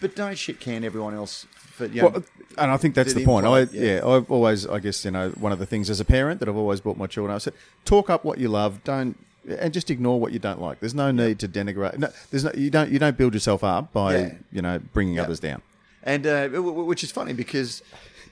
[0.00, 1.46] But don't shit can everyone else.
[1.52, 2.24] For, you know, Well,
[2.58, 3.46] and I think that's the the point.
[3.46, 3.66] I, yeah.
[3.98, 4.06] yeah.
[4.06, 6.56] I've always, I guess, you know, one of the things as a parent that I've
[6.56, 7.32] always brought my children.
[7.32, 8.82] I said, talk up what you love.
[8.82, 9.16] Don't
[9.48, 10.80] and just ignore what you don't like.
[10.80, 11.98] There's no need to denigrate.
[11.98, 12.52] No, there's no.
[12.54, 12.90] You don't.
[12.90, 14.34] You don't build yourself up by Yeah.
[14.52, 15.62] you know bringing others down.
[16.02, 17.82] And uh, which is funny because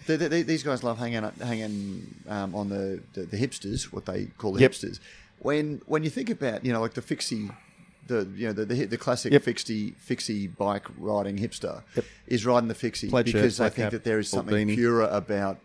[0.06, 3.84] the, the, the- these guys love hanging up- hanging um, on the, the the hipsters,
[3.92, 4.72] what they call the Yep.
[4.72, 5.00] hipsters.
[5.38, 7.50] When when you think about you know like the fixie.
[8.06, 9.42] The you know the the, the classic Yep.
[9.42, 12.04] fixie fixie bike riding hipster Yep.
[12.26, 15.04] is riding the fixie Plaid because they black think cap, that there is something purer
[15.12, 15.58] about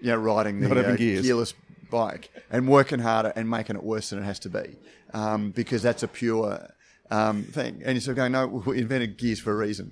[0.00, 1.52] you know riding the uh, gearless
[1.90, 4.76] bike and working harder and making it worse than it has to be
[5.14, 6.70] um, because that's a pure
[7.10, 7.82] um, thing.
[7.84, 9.90] And you're sort of going, no, we invented gears for a reason.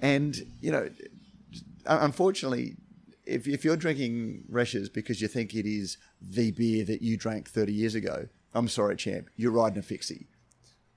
[0.00, 0.88] And, you know,
[1.86, 2.76] unfortunately,
[3.26, 7.48] if, if you're drinking Reschs because you think it is the beer that you drank
[7.48, 10.28] 30 years ago, I'm sorry, champ, you're riding a fixie.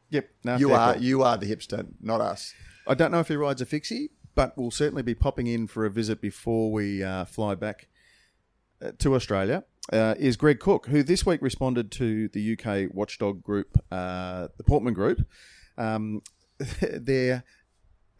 [0.09, 0.29] Yep.
[0.43, 1.01] No, You are call.
[1.03, 2.53] you are the hipster, not us.
[2.87, 5.85] I don't know if he rides a fixie, but we'll certainly be popping in for
[5.85, 7.87] a visit before we uh, fly back
[8.81, 9.63] uh, to Australia.
[9.91, 14.63] Uh, is Greg Koch, who this week responded to the UK watchdog group, uh, the
[14.63, 15.25] Portman Group,
[15.77, 16.21] um,
[16.81, 17.43] their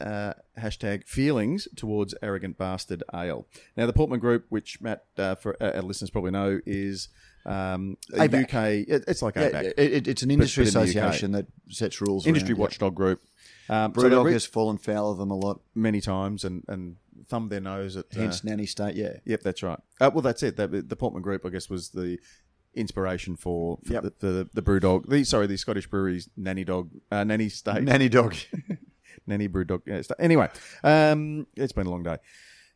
[0.02, 3.48] uh, hashtag feelings towards arrogant bastard ale.
[3.78, 7.10] Now, the Portman Group, which Matt, uh, for uh, our listeners probably know, is
[7.46, 8.44] um, a ABAC.
[8.44, 8.88] UK.
[8.90, 12.26] it- It's like ABAC, it, it- it's an industry but in association that sets rules.
[12.28, 12.62] industry around, yeah.
[12.64, 13.22] watchdog group.
[13.70, 15.62] Um, so Brewdog re- has fallen foul of them a lot.
[15.74, 18.06] many times and, and thumbed their nose at.
[18.16, 19.18] Uh, Hence, Nanny State, yeah.
[19.26, 19.80] Yep, that's right.
[20.02, 20.58] Uh, well, that's it.
[20.58, 22.18] The, the Portman Group, I guess, was the
[22.74, 24.04] inspiration for, for Yep.
[24.04, 25.10] the, the the brew dog.
[25.10, 28.36] The sorry, the Scottish breweries nanny dog, uh, nanny state, Nanny Dog.
[29.28, 29.82] nanny brew dog.
[29.86, 30.50] Yeah, anyway,
[30.84, 32.18] um, it's been a long day.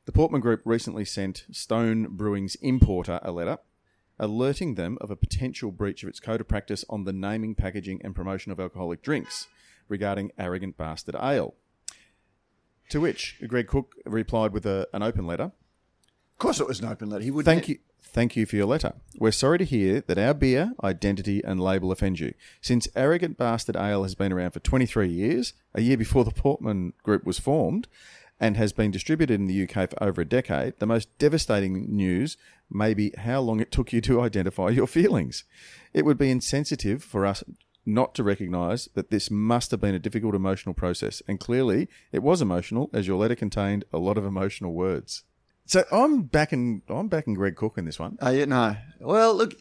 [0.06, 3.58] The Portman Group recently sent Stone Brewing's importer a letter
[4.20, 8.02] alerting them of a potential breach of its code of practice on the naming, packaging,
[8.04, 9.48] and promotion of alcoholic drinks
[9.88, 11.54] regarding arrogant bastard ale.
[12.90, 16.88] To which Greg Koch replied with a, an open letter Of course, it was an
[16.88, 17.24] open letter.
[17.24, 17.80] He would Thank you.
[18.16, 18.94] Thank you for your letter.
[19.20, 22.34] We're sorry to hear that our beer, identity, and label offend you.
[22.62, 26.94] Since Arrogant Bastard Ale has been around for 23 years, a year before the Portman
[27.04, 27.90] Group was formed,
[28.40, 32.38] and has been distributed in the UK for over a decade, the most devastating news
[32.70, 35.44] may be how long it took you to identify your feelings.
[35.94, 37.44] It would be insensitive for us
[37.86, 42.24] not to recognise that this must have been a difficult emotional process, and clearly it
[42.24, 45.26] was emotional, as your letter contained a lot of emotional words.
[45.66, 48.18] So I'm backing I'm backing Greg Koch in this one.
[48.22, 48.76] Oh, yeah, no.
[49.00, 49.56] Well, look,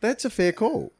[0.00, 0.92] That's a fair call.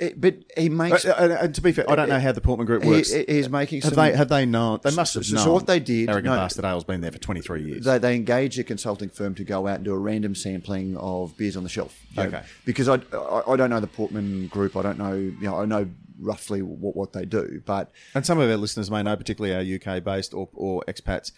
[0.00, 1.04] it, but he makes.
[1.04, 3.12] Uh, uh, and to be fair, I don't know how the Portman Group he, works.
[3.12, 3.90] he's making some.
[3.90, 4.80] have they have they known?
[4.82, 5.44] They must have so- known.
[5.44, 6.40] so what they did- Arrogant no.
[6.40, 7.84] Bastard Ale's been there for 23 years.
[7.84, 11.36] they, they engage a consulting firm to go out and do a random sampling of
[11.36, 11.96] beers on the shelf.
[12.10, 12.42] You know, Okay.
[12.64, 14.76] because I, I I don't know the Portman group.
[14.76, 15.14] I don't know.
[15.14, 18.90] You know, I know roughly what, what they do, but and some of our listeners
[18.90, 21.30] may know, particularly our UK based or, or expats.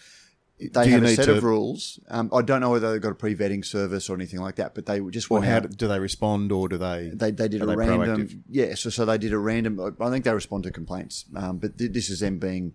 [0.59, 1.99] They have a set to- of rules.
[2.09, 4.87] Um, I don't know whether they've got a pre-vetting service or anything like that, but
[4.87, 5.77] they just Or how out.
[5.77, 7.11] do they respond, or do they?
[7.13, 8.41] they, they did a they random proactive?
[8.49, 11.77] yeah so, so they did a random i think they respond to complaints um, but
[11.77, 12.73] th- this is them being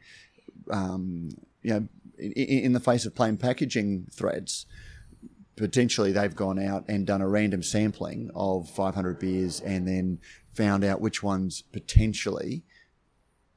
[0.70, 1.30] um,
[1.64, 1.88] you know
[2.20, 4.66] in, in the face of plain packaging threads
[5.56, 10.20] potentially they've gone out and done a random sampling of 500 beers and then
[10.54, 12.64] found out which ones potentially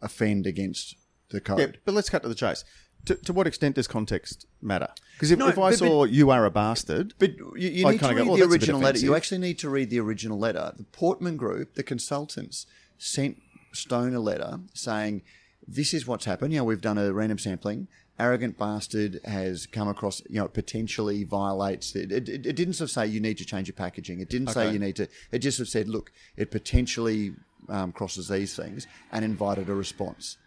[0.02, 0.96] offend against
[1.30, 2.64] the code Yeah, but let's cut to the chase.
[3.06, 4.88] To, to what extent does context matter?
[5.14, 8.00] Because if, No, if I but- saw "You Are a Bastard," But you, you need
[8.00, 8.98] to read go, "Oh, the that's a bit original letter.
[8.98, 10.72] You actually need to read the original letter.
[10.76, 12.66] The Portman Group, the consultants,
[12.98, 13.40] sent
[13.72, 15.22] Stone a letter saying,
[15.66, 16.52] "This is what's happened.
[16.52, 17.88] You know, we've done a random sampling.
[18.18, 20.22] Arrogant bastard has come across.
[20.30, 21.94] You know, it potentially violates.
[21.96, 24.20] It, it, it didn't sort of say you need to change your packaging.
[24.20, 25.08] It didn't say you need to.
[25.32, 27.34] It just sort of said, look, it potentially
[27.68, 30.38] um, crosses these things, and invited a response."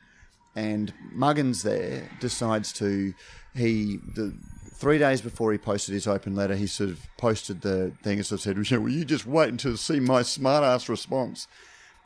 [0.57, 3.13] And Muggins there decides to
[3.53, 4.35] he the
[4.73, 8.25] three days before he posted his open letter, he sort of posted the thing and
[8.25, 11.47] sort of said, "Well, you just wait until you see my smart ass response?"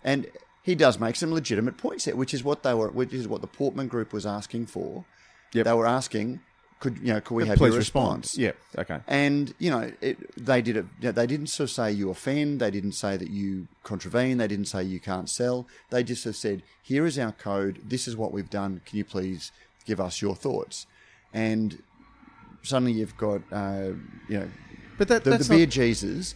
[0.04, 0.28] And
[0.64, 3.40] he does make some legitimate points there, which is what they were, which is what
[3.40, 5.06] the Portman Group was asking for.
[5.54, 5.66] Yep.
[5.66, 6.42] They were asking,
[6.82, 8.24] "Could you know, could we have please your respond.
[8.24, 9.00] response?" Yeah, okay.
[9.08, 10.86] And you know, it, they did it.
[11.00, 12.60] They didn't sort of say you offend.
[12.60, 14.38] They didn't say that you contravene.
[14.38, 15.66] They didn't say you can't sell.
[15.90, 17.80] They just of said, "Here is our code.
[17.86, 18.82] This is what we've done.
[18.86, 19.54] Can you please
[19.86, 20.86] give us your thoughts?"
[21.34, 21.82] And
[22.62, 23.92] suddenly you've got, uh,
[24.28, 24.50] you know,
[24.98, 26.36] But that, the, that's the beer not, Jesus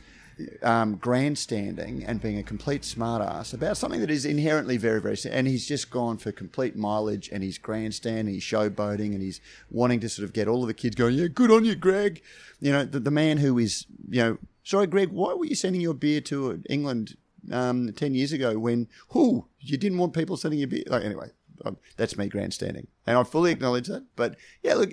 [0.61, 5.17] um, grandstanding and being a complete smartass about something that is inherently very, very.
[5.29, 9.99] And he's just gone for complete mileage and he's grandstanding, he's showboating, and he's wanting
[10.01, 12.21] to sort of get all of the kids going, yeah, good on you, Greg.
[12.59, 15.81] You know, the, the man who is, you know, sorry, Greg, why were you sending
[15.81, 17.17] your beer to England
[17.51, 20.83] um, 10 years ago when, who, you didn't want people sending your beer?
[20.87, 21.29] Like, anyway,
[21.63, 22.87] um, that's me grandstanding.
[23.05, 24.05] And I fully acknowledge that.
[24.15, 24.91] But yeah, look.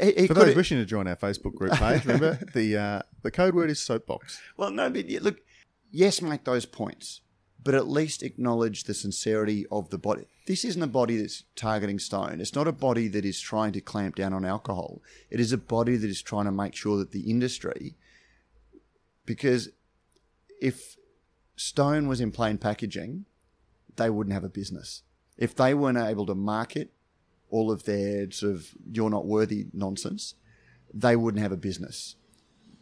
[0.00, 3.30] He, he for those wishing to join our Facebook group page, remember the uh, the
[3.30, 4.40] code word is soapbox.
[4.56, 5.40] Well, no, but yeah, look,
[5.90, 7.20] yes, make those points,
[7.62, 10.24] but at least acknowledge the sincerity of the body.
[10.46, 12.40] This isn't a body that's targeting stone.
[12.40, 15.02] It's not a body that is trying to clamp down on alcohol.
[15.28, 17.96] It is a body that is trying to make sure that the industry,
[19.26, 19.70] because
[20.60, 20.96] if
[21.56, 23.24] stone was in plain packaging,
[23.96, 25.02] they wouldn't have a business.
[25.36, 26.92] If they weren't able to market
[27.50, 30.34] all of their sort of you're not worthy nonsense,
[30.92, 32.16] they wouldn't have a business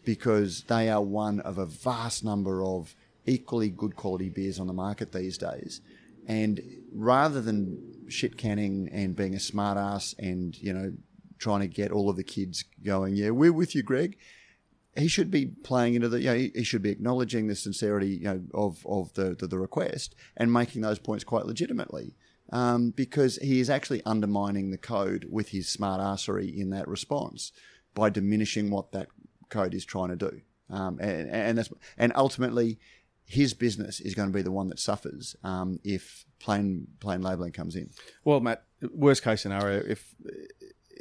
[0.04, 2.94] because they are one of a vast number of
[3.26, 5.80] equally good quality beers on the market these days.
[6.26, 6.60] And
[6.92, 10.92] rather than shit canning and being a smart ass and, you know,
[11.38, 14.16] trying to get all of the kids going, yeah, we're with you, Greg,
[14.96, 18.08] he should be playing into the, you know, he, he should be acknowledging the sincerity,
[18.08, 22.14] you know, of, of the, the, the request and making those points quite legitimately.
[22.50, 27.52] Um, because he is actually undermining the code with his smart arsery in that response
[27.94, 29.08] by diminishing what that
[29.48, 30.40] code is trying to do.
[30.70, 32.78] Um, and, and that's and ultimately,
[33.24, 37.52] his business is going to be the one that suffers um, if plain plain labelling
[37.52, 37.90] comes in.
[38.24, 40.14] Well, Matt, worst case scenario, if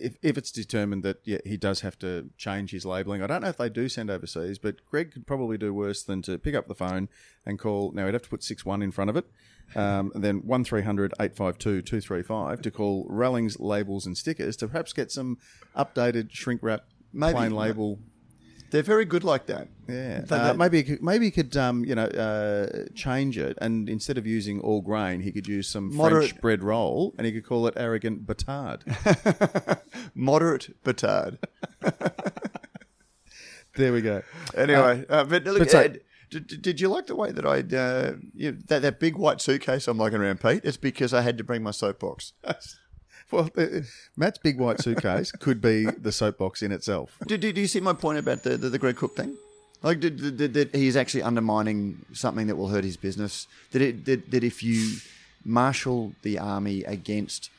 [0.03, 3.41] if, if it's determined that yeah, he does have to change his labelling, I don't
[3.41, 6.55] know if they do send overseas, but Greg could probably do worse than to pick
[6.55, 7.07] up the phone
[7.45, 7.91] and call.
[7.93, 9.25] Now he'd have to put six one in front of it,
[9.75, 15.11] um, and then one 852 235 to call Rallings Labels and Stickers to perhaps get
[15.11, 15.37] some
[15.75, 16.81] updated shrink wrap
[17.13, 17.33] Maybe.
[17.33, 17.99] plain label.
[18.73, 19.67] They're very good like that.
[19.87, 23.55] Yeah, uh, they- maybe he could, maybe he could um, you know uh, change it,
[23.61, 27.27] and instead of using all grain, he could use some Moderate- French bread roll, and
[27.27, 28.81] he could call it arrogant batard.
[30.15, 31.37] Moderate batard.
[33.75, 34.23] there we go.
[34.57, 37.59] Anyway, uh, but look, but so- Ed, did, did you like the way that I
[37.77, 40.61] uh, you, that that big white suitcase I'm lugging around, Pete?
[40.63, 42.33] It's because I had to bring my soapbox.
[43.33, 43.81] Well, uh,
[44.15, 47.17] Matt's big white suitcase could be the soapbox in itself.
[47.25, 49.35] Do, do, do you see my point about the, the, the Greg Koch thing?
[49.81, 53.47] Like, did, did, did, that he's actually undermining something that will hurt his business.
[53.71, 54.97] That, it, that, that if you
[55.43, 57.49] marshal the army against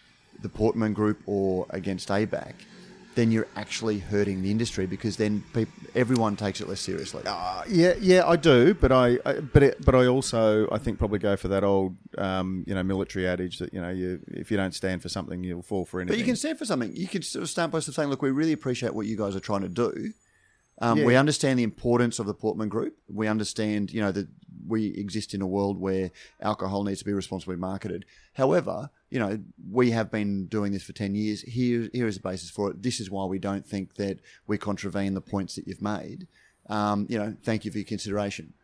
[0.41, 2.55] the Portman Group or against ABAC,
[3.15, 7.23] then you're actually hurting the industry because then peop everyone takes it less seriously.
[7.27, 10.99] Uh, yeah, yeah, I do, but I, I but it, but I also I think
[10.99, 14.51] probably go for that old um, you know military adage that you know you if
[14.51, 16.15] you don't stand for something you'll fall for anything.
[16.15, 16.95] But you can stand for something.
[16.95, 19.41] You can sort of start by saying, "Look, we really appreciate what you guys are
[19.41, 20.13] trying to do.
[20.81, 21.07] Um, Yeah.
[21.07, 22.97] We understand the importance of the Portman Group.
[23.09, 24.27] We understand, you know, that
[24.67, 28.05] we exist in a world where alcohol needs to be responsibly marketed.
[28.35, 29.39] However, you know,
[29.71, 31.41] we have been doing this for ten years.
[31.43, 32.83] Here, here is the basis for it.
[32.83, 36.27] This is why we don't think that we contravene the points that you've made.
[36.69, 38.55] Um, you know, thank you for your consideration.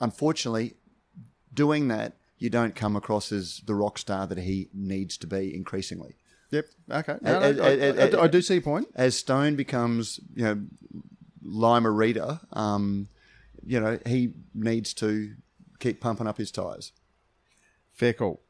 [0.00, 0.74] Unfortunately,
[1.52, 5.52] doing that, you don't come across as the rock star that he needs to be
[5.52, 6.14] increasingly.
[6.52, 6.66] Yep.
[6.92, 7.16] Okay.
[7.20, 8.86] No, no, uh, I, I- I do see your point.
[8.94, 10.62] As Stone becomes, you know,
[11.42, 13.08] Lima Reader, um,
[13.66, 15.34] you know, he needs to
[15.80, 16.92] keep pumping up his tyres.
[17.94, 18.43] Fair call.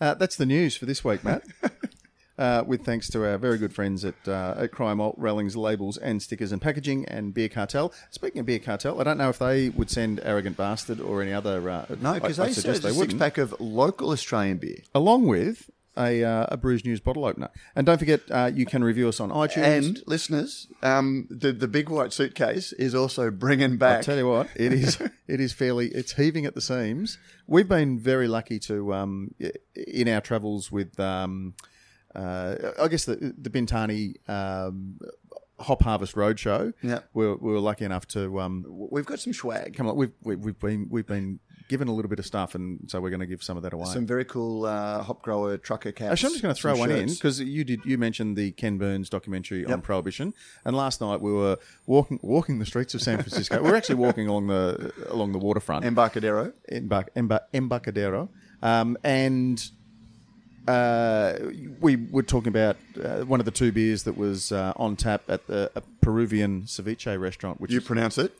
[0.00, 1.42] Uh, that's the news for this week, Matt.
[2.38, 5.96] uh, with thanks to our very good friends at uh, at Cryer Malt, Rellings Labels
[5.96, 7.92] and Stickers and Packaging, and Beer Cartel.
[8.10, 11.32] Speaking of Beer Cartel, I don't know if they would send Arrogant Bastard or any
[11.32, 11.68] other.
[11.68, 14.58] Uh, No, because I, I they suggest suggest a they six pack of local Australian
[14.58, 14.78] beer.
[14.94, 17.48] along with a, uh, a Brews News bottle opener.
[17.74, 19.62] And don't forget, uh, you can review us on iTunes.
[19.86, 24.02] And listeners, um, the the big white suitcase is also bringing I back.
[24.02, 27.18] tell you what, it is it is fairly it's heaving at the seams.
[27.46, 29.34] We've been very lucky to um,
[29.74, 31.54] in our travels with um,
[32.14, 34.98] uh, I guess the the Bintani um,
[35.60, 36.72] Hop Harvest Roadshow.
[36.82, 37.00] Yeah.
[37.14, 39.74] we were, we were lucky enough to um, We've got some swag.
[39.76, 39.96] come on.
[39.96, 43.20] We've we've been we've been given a little bit of stuff, and so we're going
[43.20, 43.86] to give some of that away.
[43.86, 46.12] Some very cool uh, hop grower trucker caps.
[46.12, 47.84] Actually, I'm just going to throw one in because you did.
[47.84, 52.58] You mentioned the Ken Burns documentary on prohibition, and last night we were walking walking
[52.58, 53.62] the streets of San Francisco.
[53.62, 56.52] we are actually walking along the along the waterfront, Embarcadero.
[56.72, 58.28] Embar- Embar- Embarcadero,
[58.62, 59.70] um, and
[60.66, 61.34] uh,
[61.80, 65.22] we were talking about uh, one of the two beers that was uh, on tap
[65.28, 68.32] at the a Peruvian ceviche restaurant, which You pronounce it?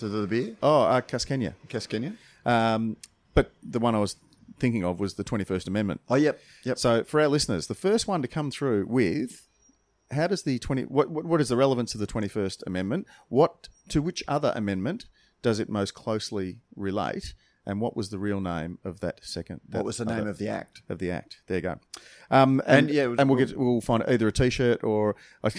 [0.00, 0.56] To the beer?
[0.62, 1.54] oh uh, Cusqueña.
[1.68, 2.16] Cusqueña?
[2.44, 2.96] Um,
[3.34, 4.16] but the one I was
[4.58, 6.00] thinking of was the Twenty First Amendment.
[6.08, 6.40] Oh, yep.
[6.64, 6.78] Yep.
[6.78, 9.46] So for our listeners, the first one to come through with
[10.10, 13.06] how does the twenty what what, what is the relevance of the Twenty First Amendment?
[13.28, 15.06] What to which other amendment
[15.42, 17.34] does it most closely relate?
[17.66, 19.60] And what was the real name of that second?
[19.70, 20.80] what was the name of the act?
[20.88, 21.42] of the act?
[21.46, 21.78] There you go.
[22.30, 25.50] Um, and, And, yeah, was- and we'll get we'll find either a T-shirt or I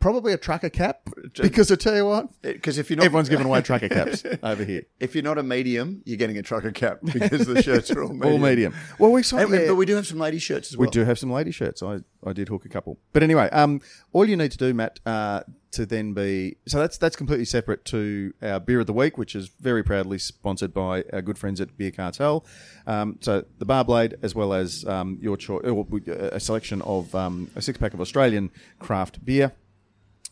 [0.00, 3.46] probably a trucker cap because I tell you what, Because if you're not everyone's giving
[3.46, 4.82] away trucker caps over here.
[5.00, 8.12] if you're not a medium, you're getting a trucker cap because the shirts are all
[8.12, 8.32] medium.
[8.32, 8.74] All medium.
[8.98, 9.66] Well, we saw And yeah.
[9.66, 10.86] But we do have some lady shirts as well.
[10.86, 11.82] We do have some lady shirts.
[11.82, 12.98] I, I did hook a couple.
[13.12, 13.80] But anyway, um,
[14.12, 17.84] all you need to do, Matt, uh, to then be so that's that's completely separate
[17.86, 21.60] to our beer of the week, which is very proudly sponsored by our good friends
[21.60, 22.44] at Beer Cartel.
[22.86, 25.62] Um, so the Bar Blade, as well as um, your choice,
[26.08, 29.52] a selection of um, a six pack of Australian craft beer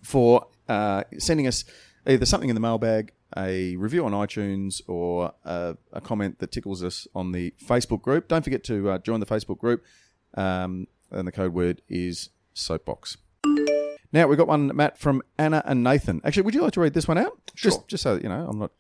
[0.06, 1.64] for uh, sending us
[2.06, 6.84] either something in the mailbag, a review on iTunes, or a, a comment that tickles
[6.84, 8.28] us on the Facebook group.
[8.28, 9.84] Don't forget to uh, join the Facebook group,
[10.34, 13.16] um, and the code word is soapbox.
[14.12, 16.20] Now we've got one, Matt, from Anna and Nathan.
[16.24, 17.50] Actually, would you like to read this one out?
[17.56, 18.70] Just, just so that you know, I'm not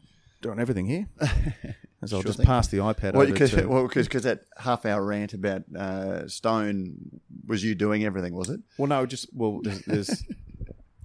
[0.42, 1.08] doing everything here.
[2.02, 2.46] As I'll just thing.
[2.46, 7.64] pass the iPad Well, over because well, that half hour rant about uh, Stone was
[7.64, 8.60] you doing everything, was it?
[8.78, 10.24] Well, no, just well, there's, there's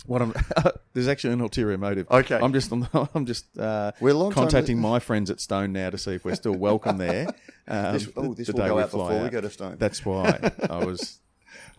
[0.06, 0.34] what I'm.
[0.94, 2.10] there's actually an ulterior motive.
[2.10, 2.40] Okay.
[2.42, 5.90] I'm just I'm, I'm just uh, We're long contacting li- my friends at Stone now
[5.90, 7.28] to see if we're still welcome there.
[7.68, 9.76] Um, This- oh, this the will go out fly before we go to Stone.
[9.80, 11.20] That's why I was.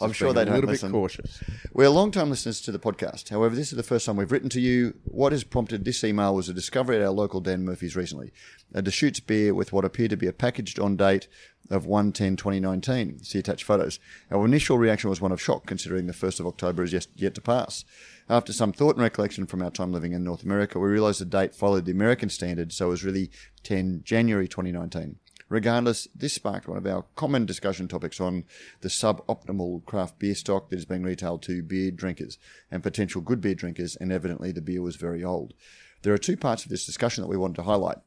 [0.02, 0.90] I'm sure they a don't little listen.
[0.90, 1.42] bit cautious.
[1.72, 3.30] We're long-time listeners to the podcast.
[3.30, 4.94] However, this is the first time we've written to you.
[5.04, 8.32] What has prompted this email was a discovery at our local Dan Murphy's recently.
[8.74, 11.28] A Deschutes beer with what appeared to be a packaged on date
[11.70, 13.24] of 1-10-2019.
[13.24, 13.98] See attached photos.
[14.30, 17.34] Our initial reaction was one of shock, considering the 1st of October is yet, yet
[17.36, 17.84] to pass.
[18.28, 21.24] After some thought and recollection from our time living in North America, we realised the
[21.24, 23.30] date followed the American standard, so it was really
[23.62, 25.16] 10 January 2019.
[25.52, 28.44] Regardless, this sparked one of our common discussion topics on
[28.80, 32.38] the suboptimal craft beer stock that is being retailed to beer drinkers
[32.70, 35.52] and potential good beer drinkers, and evidently the beer was very old.
[36.00, 37.98] There are two parts of this discussion that we wanted to highlight,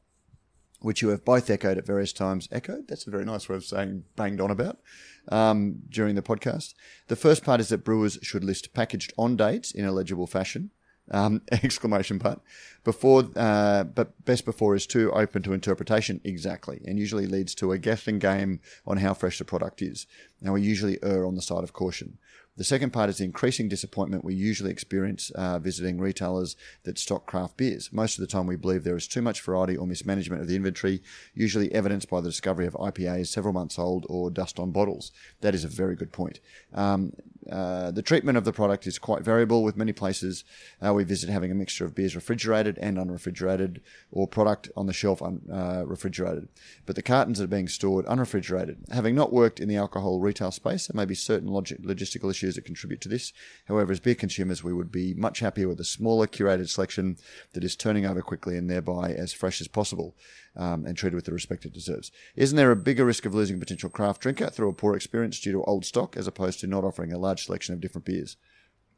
[0.80, 2.48] which you have both echoed at various times.
[2.50, 2.88] Echoed?
[2.88, 4.80] That's a very nice way of saying banged on about
[5.28, 6.74] um, during the podcast.
[7.06, 10.72] The first part is that brewers should list packaged on dates in a legible fashion.
[11.10, 12.40] Um, exclamation part.
[12.84, 16.20] Before, uh, but best before is too open to interpretation.
[16.24, 20.06] Exactly, and usually leads to a guessing game on how fresh the product is.
[20.40, 22.18] Now we usually err on the side of caution.
[22.56, 27.26] The second part is the increasing disappointment we usually experience uh, visiting retailers that stock
[27.26, 27.92] craft beers.
[27.92, 30.56] Most of the time, we believe there is too much variety or mismanagement of the
[30.56, 31.02] inventory,
[31.34, 35.12] usually evidenced by the discovery of IPAs several months old or dust on bottles.
[35.42, 36.40] That is a very good point.
[36.72, 37.12] Um,
[37.50, 40.44] uh, the treatment of the product is quite variable, with many places
[40.84, 44.92] uh, we visit having a mixture of beers refrigerated and unrefrigerated, or product on the
[44.92, 46.48] shelf un- uh, refrigerated.
[46.86, 48.78] But the cartons are being stored unrefrigerated.
[48.90, 52.45] Having not worked in the alcohol retail space, there may be certain logi- logistical issues
[52.54, 53.32] that contribute to this.
[53.66, 57.16] However, as beer consumers, we would be much happier with a smaller, curated selection
[57.52, 60.16] that is turning over quickly and thereby as fresh as possible.
[60.58, 62.10] Um, and treated with the respect it deserves.
[62.34, 65.38] Isn't there a bigger risk of losing a potential craft drinker through a poor experience
[65.38, 68.38] due to old stock as opposed to not offering a large selection of different beers?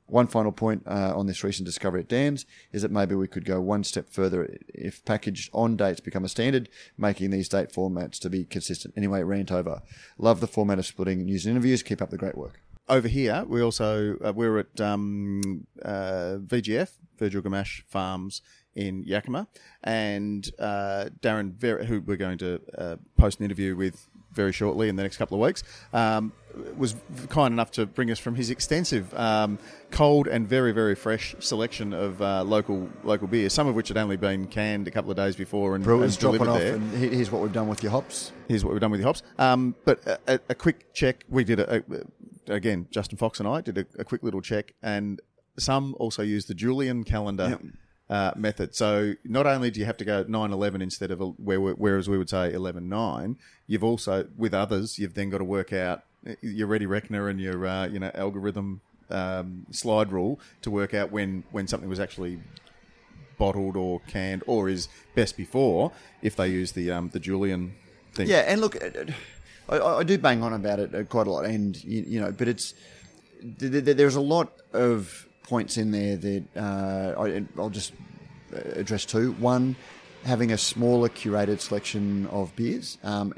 [0.09, 3.45] One final point uh, on this recent discovery at Dan's is that maybe we could
[3.45, 8.19] go one step further if packaged on dates become a standard, making these date formats
[8.21, 8.95] to be consistent.
[8.97, 9.83] Anyway, rant over.
[10.17, 11.83] Love the format of splitting news and interviews.
[11.83, 12.61] Keep up the great work.
[12.89, 18.41] Over here, we also uh, we're at um, uh, VGF Virgil Gamache Farms
[18.75, 19.47] in Yakima,
[19.85, 24.89] and uh, Darren, Ver- who we're going to uh, post an interview with very shortly
[24.89, 26.33] in the next couple of weeks, um,
[26.77, 26.95] was
[27.29, 29.59] kind enough to bring us from his extensive um,
[29.91, 33.99] cold and very very fresh selection of uh, local local beers, some of which had
[33.99, 36.77] only been canned a couple of days before and, Brewers and dropping off, there.
[36.77, 38.33] and here's what we've done with your hops.
[38.49, 39.23] Here's what we've done with your hops.
[39.39, 41.25] Um, but a, a, a quick check.
[41.29, 41.83] We did a, a
[42.49, 42.87] again.
[42.91, 45.21] Justin Fox and I did a, a quick little check, and
[45.59, 47.63] some also use the Julian calendar Yep.
[48.11, 48.75] uh, method.
[48.75, 51.73] So not only do you have to go nine eleven instead of a, where we-
[51.73, 53.37] whereas we would say eleven nine,
[53.67, 56.03] you've also with others you've then got to work out
[56.41, 58.81] your ready reckoner and your uh, you know algorithm
[59.11, 62.39] um, slide rule to work out when when something was actually
[63.39, 65.93] bottled or canned or is best before
[66.23, 67.75] if they use the um, the Julian
[68.13, 68.29] thing.
[68.29, 69.05] Yeah, and look, uh, uh,
[69.69, 72.33] I, I do bang on about it uh, quite a lot, and you, you know,
[72.33, 72.75] but it's
[73.59, 77.93] th- th- there's a lot of points in there that uh, I, I'll just
[78.55, 79.33] uh, address two.
[79.33, 79.77] One,
[80.25, 83.35] having a smaller curated selection of beers, um,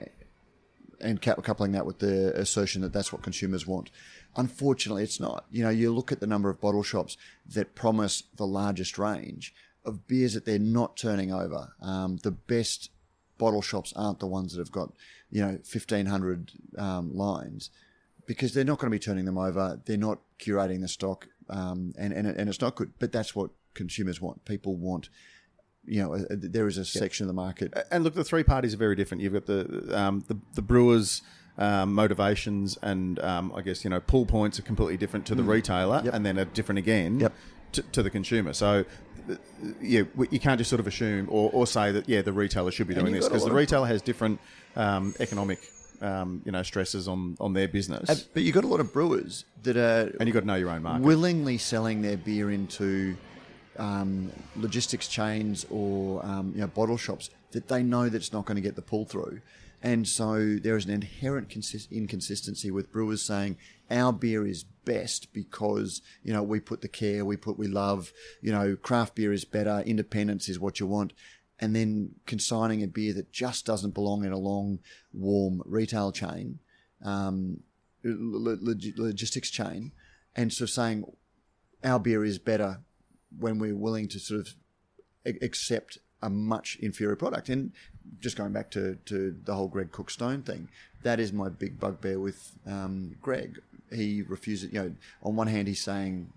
[1.01, 3.91] and coupling that with the assertion that that's what consumers want.
[4.37, 5.47] Unfortunately, it's not.
[5.51, 7.16] You know, you look at the number of bottle shops
[7.47, 9.55] that promise the largest range
[9.85, 11.72] of beers that they're not turning over.
[11.81, 12.91] Um, the best
[13.41, 14.93] bottle shops aren't the ones that have got,
[15.30, 17.70] you know, 1,500 um, lines
[18.26, 19.80] because they're not going to be turning them over.
[19.86, 22.93] They're not curating the stock, um, and, and, and it's not good.
[22.99, 24.45] But that's what consumers want.
[24.45, 25.09] People want,
[25.84, 27.72] you know, a- there is a section of the market.
[27.91, 29.22] and look, the three parties are very different.
[29.22, 31.22] You've got the um, the, the brewers.
[31.59, 35.43] Um, motivations and um, I guess you know pull points are completely different to the
[35.43, 36.14] retailer, Yep.
[36.14, 37.32] and then are different again Yep.
[37.72, 38.55] to, to the consumer.
[38.55, 38.84] So, uh,
[39.81, 42.89] yeah, you can't just sort of assume or, or say that yeah the retailer should
[42.89, 44.41] be doing this because the retailer has different
[44.76, 45.59] um, economic
[46.01, 48.93] um, you know stresses on on their business, Uh, But you've got a lot of
[48.93, 51.05] brewers that are and you've got to know your own market.
[51.05, 53.16] willingly selling their beer into
[53.78, 58.45] um, logistics chains or um, you know bottle shops that they know that it's not
[58.47, 59.41] going to get the pull through,
[59.83, 63.57] and so there is an inherent consist- inconsistency with brewers saying
[63.91, 68.12] our beer is best because you know we put the care, we put we love,
[68.43, 71.12] you know craft beer is better, independence is what you want.
[71.62, 74.78] And then consigning a beer that just doesn't belong in a long,
[75.12, 76.59] warm retail chain,
[77.05, 77.61] um,
[78.03, 78.62] log-
[78.97, 79.93] logistics chain,
[80.35, 81.05] and sort of saying
[81.85, 82.81] our beer is better
[83.39, 84.55] when we're willing to sort of
[85.43, 87.49] accept a much inferior product.
[87.49, 87.72] And
[88.20, 90.68] just going back to, to the whole Greg Koch Stone thing,
[91.02, 93.61] that is my big bugbear with um, Greg.
[93.92, 96.32] He refuses, you know, on one hand he's saying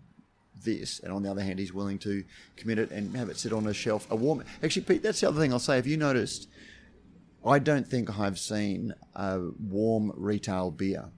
[0.64, 2.24] this, and on the other hand he's willing to
[2.56, 4.10] commit it and have it sit on a shelf.
[4.10, 4.44] A warm.
[4.64, 5.76] Actually, Pete, that's the other thing I'll say.
[5.76, 6.48] Have you noticed?
[7.46, 11.10] I don't think I've seen a warm retail beer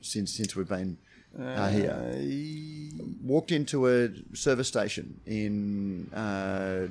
[0.00, 0.98] since since we've been
[1.40, 1.96] uh, here.
[3.22, 6.88] Walked into a service station in uh,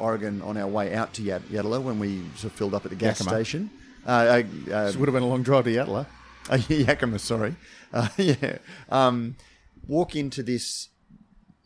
[0.00, 2.90] Oregon on our way out to Yad- Yadala when we sort of filled up at
[2.90, 3.36] the gas Yakima.
[3.36, 3.70] station.
[4.06, 4.12] Uh, uh,
[4.72, 6.06] uh, This would have been a long drive to Yatala.
[6.50, 7.54] uh, Yakima, sorry.
[7.92, 8.58] Uh, yeah.
[8.88, 9.36] Um,
[9.86, 10.88] walk into this,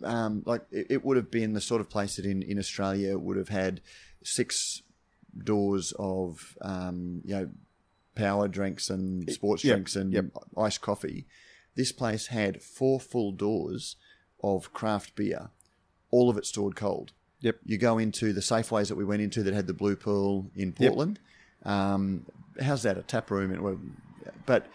[0.03, 3.17] um, like, it, it would have been the sort of place that in, in Australia
[3.19, 3.81] would have had
[4.23, 4.83] six
[5.43, 7.51] doors of, um, you know,
[8.15, 10.27] power drinks and sports Yep, drinks and yep.
[10.57, 11.27] iced coffee.
[11.75, 13.97] This place had four full doors
[14.43, 15.51] of craft beer,
[16.11, 17.13] all of it stored cold.
[17.45, 17.57] Yep.
[17.67, 20.73] You go into the Safeways that we went into that had the Blue pool in
[20.73, 21.19] Portland.
[21.65, 22.25] Um,
[22.61, 22.97] how's that?
[22.99, 23.61] A tap room?
[23.63, 23.79] well,
[24.47, 24.67] But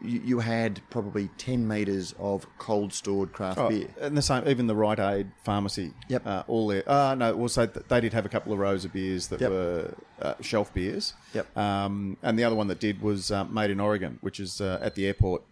[0.00, 3.88] you, you had probably 10 metres of cold stored craft Oh, beer.
[4.00, 5.92] and the same, even the Rite Aid pharmacy.
[6.08, 6.26] Yep.
[6.26, 6.88] Uh, all there.
[6.88, 9.50] Uh, no, also th- they did have a couple of rows of beers that Yep.
[9.50, 11.14] were uh, shelf beers.
[11.34, 11.56] Yep.
[11.56, 14.78] Um, and the other one that did was uh, made in Oregon, which is uh,
[14.80, 15.42] at the airport.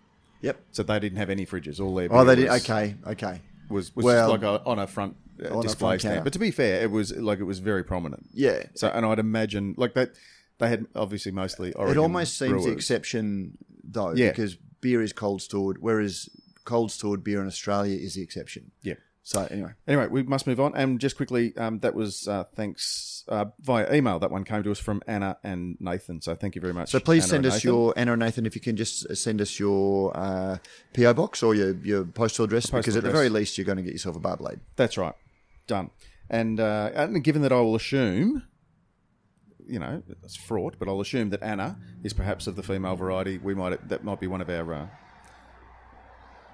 [0.42, 0.58] Yep.
[0.72, 1.80] So they didn't have any fridges.
[1.80, 2.08] All their.
[2.10, 2.48] Oh, they did.
[2.48, 2.94] was- Okay.
[3.08, 3.40] Okay.
[3.68, 6.24] Was was Well- like a, on a front uh, display stand.
[6.24, 8.28] But to be fair, it was like it was very prominent.
[8.32, 8.64] Yeah.
[8.74, 10.12] So and I'd imagine like that.
[10.58, 11.96] They had obviously mostly Oregon.
[11.96, 14.28] It almost seems the exception, though, Yeah.
[14.28, 16.28] because beer is cold stored, whereas
[16.66, 18.70] cold stored beer in Australia is the exception.
[18.82, 18.94] Yeah.
[19.22, 19.70] So, anyway.
[19.86, 20.74] Anyway, we must move on.
[20.74, 24.18] And just quickly, um, that was uh, thanks uh, via email.
[24.18, 26.20] That one came to us from Anna and Nathan.
[26.20, 26.90] So thank you very much.
[26.90, 27.70] So please Anna send and us Nathan.
[27.70, 30.58] your Anna and Nathan if you can just send us your uh,
[30.94, 33.18] PO box or your, your postal address because at the address.
[33.18, 34.60] very least you're going to get yourself a bar blade.
[34.76, 35.14] That's right.
[35.66, 35.90] Done.
[36.28, 38.44] And uh, and given that I will assume,
[39.66, 43.38] you know, it's fraught, but I'll assume that Anna is perhaps of the female variety.
[43.38, 44.86] We might that might be one of our uh,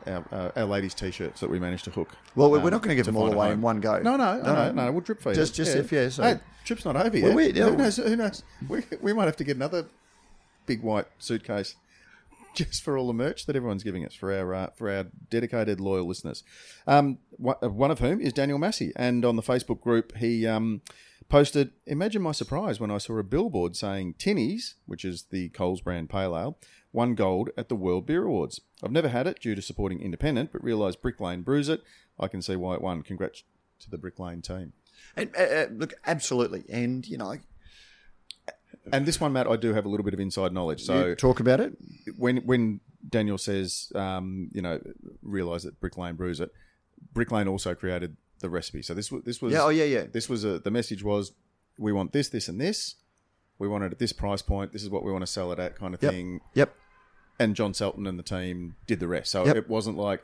[0.06, 2.10] our, uh, our ladies' t-shirts that we managed to hook.
[2.34, 3.98] Well, we're um, not going to give them all away in one go.
[4.00, 5.34] No, no, no, no, no, We'll drip feed.
[5.34, 5.56] Just- it.
[5.64, 7.34] just if, yeah, so- Hey, trip's not over Well, yet.
[7.34, 7.64] we- yeah.
[7.64, 7.96] Who knows?
[7.96, 8.42] Who knows?
[8.68, 9.86] We, we might have to get another
[10.66, 11.74] big white suitcase
[12.56, 15.80] just for all the merch that everyone's giving us for our uh, for our dedicated
[15.80, 16.42] loyal listeners.
[16.86, 20.82] Um, one one of whom is Daniel Massey, and on the Facebook group he um,
[21.28, 21.70] posted.
[21.86, 26.10] Imagine my surprise when I saw a billboard saying Tinnies, which is the Coles brand
[26.10, 26.58] pale ale,
[26.92, 28.60] won gold at the World Beer Awards.
[28.82, 31.82] I've never had it due to supporting independent, but realised Brick Lane brews it.
[32.18, 33.02] I can see why it won.
[33.02, 33.42] Congrats
[33.80, 34.72] to the Brick Lane team.
[35.14, 36.64] And, uh, uh, look, absolutely.
[36.70, 37.34] And, you know,
[38.92, 40.82] And this one, Matt, I do have a little bit of inside knowledge.
[40.82, 41.76] So you talk about it.
[42.16, 44.80] when when Daniel says, um, you know,
[45.22, 46.52] realize that Brick Lane brews it,
[47.12, 48.82] Brick Lane also created the recipe.
[48.82, 50.04] So this was this was Yeah, oh, yeah, yeah.
[50.12, 51.32] This was a the message was
[51.78, 52.94] we want this, this, and this.
[53.58, 54.72] We want it at this price point.
[54.72, 56.12] This is what we want to sell it at, kind of Yep.
[56.12, 56.40] thing.
[56.54, 56.74] Yep.
[57.38, 59.30] And John Selton and the team did the rest.
[59.32, 59.56] So Yep.
[59.56, 60.22] it wasn't like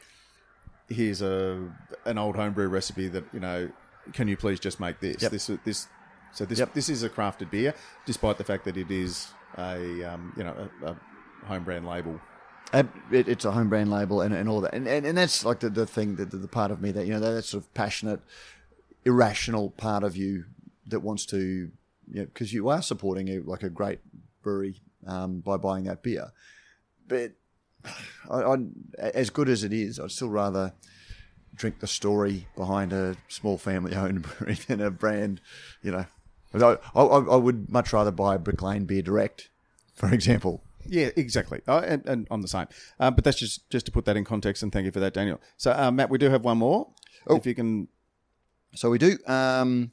[0.88, 1.72] here's a
[2.05, 3.70] an old homebrew recipe that you know.
[4.12, 5.22] Can you please just make this?
[5.22, 5.30] Yep.
[5.30, 5.86] This this.
[6.32, 6.74] So this Yep.
[6.74, 7.74] this is a crafted beer,
[8.06, 9.28] despite the fact that it is
[9.58, 10.96] a um, you know a, a
[11.46, 12.20] home brand label.
[12.72, 14.72] Ab- It, it's a home brand label and, and all that.
[14.72, 17.06] And, and, and that's like the, the thing, that the, the part of me that,
[17.06, 18.20] you know, that sort of passionate,
[19.04, 20.44] irrational part of you
[20.86, 24.00] that wants to, you know, because you are supporting a, like a great
[24.42, 26.32] brewery um, by buying that beer.
[27.06, 27.32] But
[28.30, 28.56] I, I,
[28.98, 30.72] as good as it is, I'd still rather
[31.54, 35.42] drink the story behind a small family owned brewery than a brand,
[35.82, 36.06] you know.
[36.55, 39.48] I, I, I would much rather buy a Brick Lane beer direct,
[39.94, 40.62] for example.
[40.84, 42.66] Yeah, exactly, uh, and, and I'm the same.
[42.98, 45.14] Um, but that's just just to put that in context, and thank you for that,
[45.14, 45.40] Daniel.
[45.57, 46.88] So, uh, Matt, we do have one more.
[47.28, 47.36] Oh.
[47.36, 47.86] If you can,
[48.74, 49.16] So we do.
[49.26, 49.90] Um,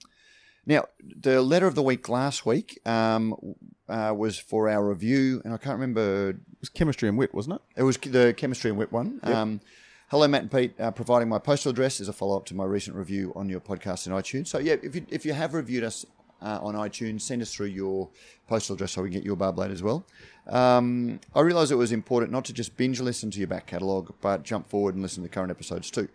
[0.65, 3.55] now, the letter of the week last week um,
[3.87, 6.29] uh, was for our review, and I can't remember.
[6.31, 7.61] it was chemistry and wit, wasn't it?
[7.81, 9.19] It was the chemistry and wit one.
[9.23, 9.61] Um,
[10.09, 10.79] hello, Matt and Pete.
[10.79, 13.59] Uh, providing my postal address is a follow up to my recent review on your
[13.59, 14.47] podcast in iTunes.
[14.47, 16.05] So yeah, if you if you have reviewed us
[16.41, 18.09] uh, on iTunes, send us through your
[18.47, 20.05] postal address so we can get your barblade as well.
[20.47, 24.13] Um, I realised it was important not to just binge listen to your back catalogue,
[24.21, 26.09] but jump forward and listen to current episodes too.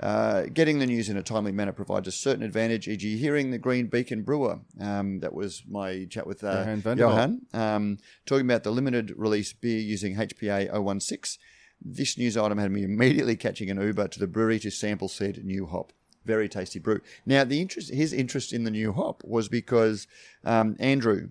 [0.00, 3.58] Uh, getting the news in a timely manner provides a certain advantage, e.g., hearing the
[3.58, 4.60] Green Beacon Brewer.
[4.80, 9.52] Um, that was my chat with uh, Johan Johan, um, talking about the limited release
[9.52, 11.40] beer using HPA 016.
[11.84, 15.44] This news item had me immediately catching an Uber to the brewery to sample said
[15.44, 15.92] new hop.
[16.24, 17.00] Very tasty brew.
[17.26, 20.06] Now, the interest, his interest in the new hop was because
[20.44, 21.30] um, Andrew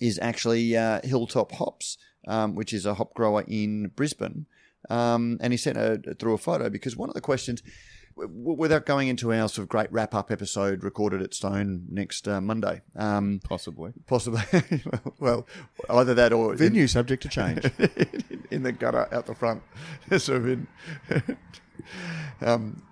[0.00, 1.98] is actually uh, Hilltop Hops,
[2.28, 4.46] um, which is a hop grower in Brisbane.
[4.88, 7.60] Um, and he sent a, through a photo because one of the questions,
[8.16, 12.28] w- without going into our sort of great wrap up episode recorded at Stone next
[12.28, 13.92] uh, Monday, um, Possibly.
[14.06, 14.42] possibly,
[15.18, 15.44] well,
[15.90, 17.64] either that or in, Venue subject to change.
[18.52, 19.62] in the gutter out the front,
[20.18, 20.66] sort of in
[22.42, 22.82] um,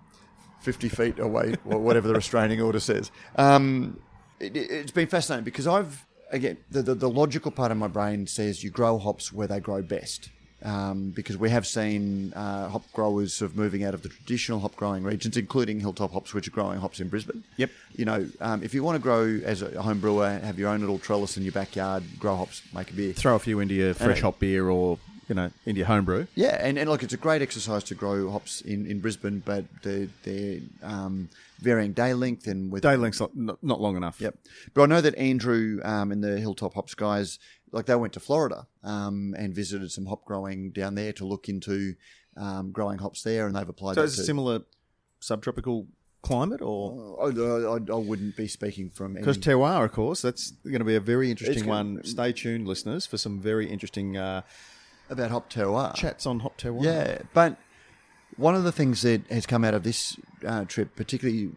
[0.64, 3.10] 50 feet away, or whatever the restraining order says.
[3.36, 4.00] Um,
[4.40, 8.26] it, it's been fascinating because I've, again, the, the, the logical part of my brain
[8.26, 10.30] says you grow hops where they grow best.
[10.62, 14.60] Um, because we have seen uh, hop growers sort of moving out of the traditional
[14.60, 17.44] hop growing regions, including Hilltop Hops, which are growing hops in Brisbane.
[17.58, 17.70] Yep.
[17.96, 20.80] You know, um, if you want to grow as a home brewer, have your own
[20.80, 23.12] little trellis in your backyard, grow hops, make a beer.
[23.12, 24.98] Throw a few into your fresh hop beer or
[25.28, 26.26] you know into your homebrew.
[26.34, 29.64] Yeah, and, and look, it's a great exercise to grow hops in, in Brisbane, but
[29.82, 31.28] they're, they're um,
[31.60, 34.20] varying day length and with Day length's not, long enough.
[34.20, 34.36] Yep.
[34.74, 37.38] But I know that Andrew um, and the Hilltop Hops guys,
[37.72, 41.48] like they went to Florida um, and visited some hop growing down there to look
[41.48, 41.94] into
[42.36, 43.94] um, growing hops there, and they've applied.
[43.94, 44.60] So it's a to- similar
[45.20, 45.86] subtropical
[46.22, 50.50] climate, or I, I, I wouldn't be speaking from because any, terroir, of course, that's
[50.50, 52.04] going to be a very interesting gonna- one.
[52.04, 54.42] Stay tuned, listeners, for some very interesting uh,
[55.10, 55.94] about hop terroir.
[55.94, 56.84] chats on hop terroir.
[56.84, 57.56] Yeah, but
[58.36, 61.50] one of the things that has come out of this uh, trip, particularly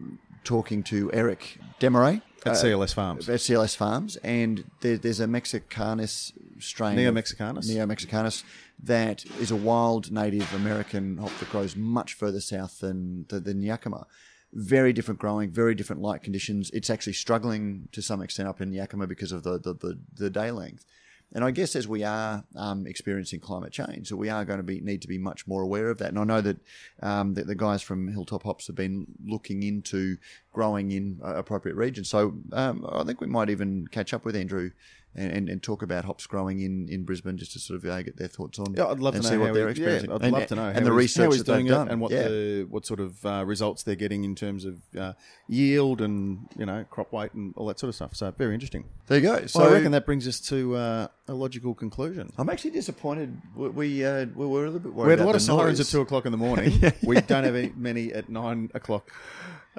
[0.43, 3.27] talking to Eric Desmarais at CLS Farms.
[3.29, 7.67] at CLS Farms, and there, there's a Mexicanus strain, Neomexicanus?
[7.67, 8.43] Neo Mexicanus,
[8.81, 13.61] that is a wild native American hop that grows much further south than than, than
[13.61, 14.05] Yakima.
[14.53, 16.71] Very different growing, very different light conditions.
[16.71, 20.29] It's actually struggling to some extent up in Yakima because of the the, the, the
[20.29, 20.85] day length.
[21.33, 24.63] And I guess as we are um, experiencing climate change, so we are going to
[24.63, 26.09] be need to be much more aware of that.
[26.09, 26.57] And I know that
[27.01, 30.17] um, that the guys from Hilltop Hops have been looking into
[30.53, 32.09] growing in uh, appropriate regions.
[32.09, 34.71] So um, I think we might even catch up with Andrew
[35.17, 38.01] and, and, and talk about hops growing in, in Brisbane, just to sort of uh,
[38.03, 38.73] get their thoughts on.
[38.75, 40.11] Yeah, I'd love to know what they're he- yeah, experiencing.
[40.11, 42.27] I'd and, love to know and the research that they've done and what yeah.
[42.27, 45.13] the what sort of uh, results they're getting in terms of uh,
[45.47, 48.15] yield and you know crop weight and all that sort of stuff.
[48.15, 48.85] So very interesting.
[49.07, 49.39] there you go.
[49.41, 52.31] So So I reckon that brings us to uh, a logical conclusion.
[52.37, 53.41] I'm actually disappointed.
[53.55, 55.07] We we, uh, we were a little bit worried.
[55.07, 56.79] We had a lot of sirens at two o'clock in the morning.
[57.03, 59.11] We don't have any, many at nine o'clock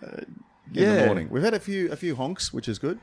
[0.02, 0.22] uh,
[0.74, 0.94] in yeah.
[0.94, 1.28] the morning.
[1.30, 2.98] We've had a few a few honks, which is good.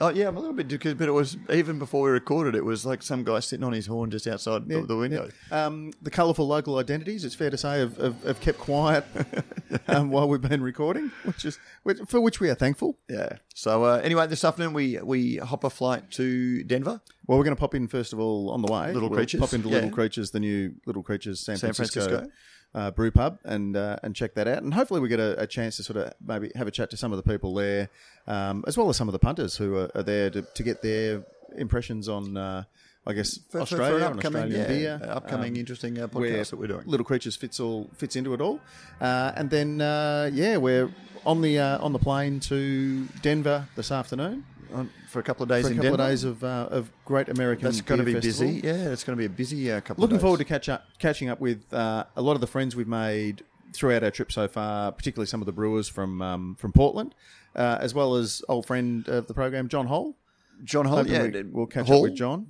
[0.00, 2.56] Oh yeah, I'm a little bit because, but it was even before we recorded.
[2.56, 5.30] It was like some guy sitting on his horn just outside the, the window.
[5.52, 9.04] Um, the colourful local identities, it's fair to say, have, have, have kept quiet
[9.88, 12.98] um, while we've been recording, which is which, for which we are thankful.
[13.08, 13.36] Yeah.
[13.54, 17.00] So uh, anyway, this afternoon we we hop a flight to Denver.
[17.26, 18.92] Well, we're going to pop in first of all on the way.
[18.92, 19.76] Little We'll Creatures, Pop into yeah.
[19.76, 22.32] Little Creatures, the new Little Creatures San, San Francisco, Francisco.
[22.74, 24.60] Uh, brew pub, and uh, and check that out.
[24.64, 26.96] And hopefully we get a, a chance to sort of maybe have a chat to
[26.96, 27.88] some of the people there,
[28.26, 30.82] um, as well as some of the punters who are, are there to, to get
[30.82, 31.22] their
[31.56, 32.64] impressions on, uh,
[33.06, 36.08] I guess, For, for- Australia for and upcoming, Australian yeah, beer, upcoming um, interesting uh,
[36.08, 36.82] podcast that we're doing.
[36.84, 38.58] Little Creatures fits all fits into it all,
[39.00, 40.90] uh, and then uh, yeah, we're
[41.24, 44.44] on the uh, on the plane to Denver this afternoon
[44.74, 46.02] On, for a couple of days for a couple Denver.
[46.02, 47.64] of days of uh, of great American.
[47.64, 48.52] That's going to be festival.
[48.52, 48.66] busy.
[48.66, 50.02] Yeah, it's going to be a busy uh, couple.
[50.02, 52.88] Looking forward to catch up, catching up with uh, a lot of the friends we've
[52.88, 57.14] made throughout our trip so far, particularly some of the brewers from um, from Portland,
[57.54, 60.16] uh, as well as old friend of the program, John Hall.
[60.64, 60.98] John Hall.
[60.98, 61.96] Hoping Yeah, we, we'll catch Hall?
[61.98, 62.46] up with John.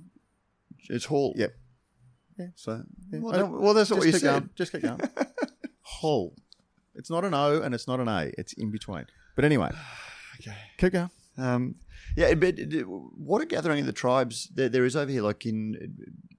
[0.89, 1.33] It's Hall.
[1.35, 1.55] Yep.
[2.55, 3.19] So Yeah.
[3.19, 4.21] well, well, that's what you said.
[4.21, 4.49] Going.
[4.55, 4.99] Just keep going.
[5.81, 6.35] Hall.
[6.93, 8.31] It's not an O and it's not an A.
[8.37, 9.05] It's in between.
[9.35, 9.71] But anyway,
[10.41, 10.55] Okay.
[10.77, 11.09] keep going.
[11.37, 11.75] Um,
[12.15, 12.55] yeah, but
[13.17, 15.21] what a gathering of the tribes there, there is over here.
[15.21, 15.95] Like in,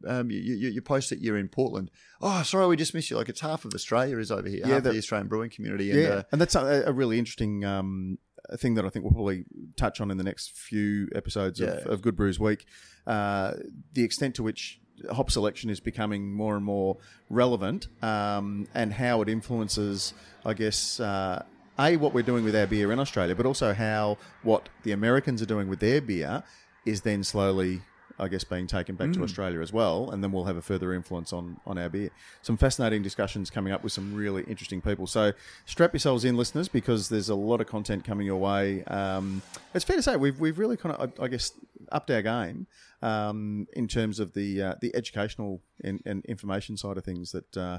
[0.07, 1.91] um, you, you, you post that you're in Portland.
[2.20, 3.16] Oh, sorry, we just missed you.
[3.16, 4.61] Like it's half of Australia is over here.
[4.64, 5.91] Yeah, half the- the Australian brewing community.
[5.91, 8.18] And, yeah, uh, and that's a, a really interesting um,
[8.57, 9.45] thing that I think we'll probably
[9.77, 12.64] touch on in the next few episodes of, of Good Brews Week.
[13.07, 13.55] Uh,
[13.93, 16.97] the extent to which hop selection is becoming more and more
[17.29, 20.14] relevant, um, and how it influences,
[20.45, 20.99] I guess.
[21.01, 21.45] Uh,
[21.79, 25.43] a what we're doing with our beer in Australia, but also how what the Americans
[25.43, 26.43] are doing with their beer
[26.85, 27.83] is then slowly,
[28.18, 30.95] I guess, being taken back to Australia as well, and then we'll have a further
[30.95, 32.11] influence on on our beer.
[32.43, 35.07] Some fascinating discussions coming up with some really interesting people.
[35.07, 35.33] So
[35.66, 38.85] strap yourselves in, listeners, because there's a lot of content coming your way.
[38.85, 39.43] Um,
[39.74, 41.53] it's fair to say we've we've really kind of, I, I guess,
[41.93, 42.66] upped our game
[43.03, 47.33] um, in terms of the uh, the educational and, and information side of things.
[47.33, 47.79] That uh,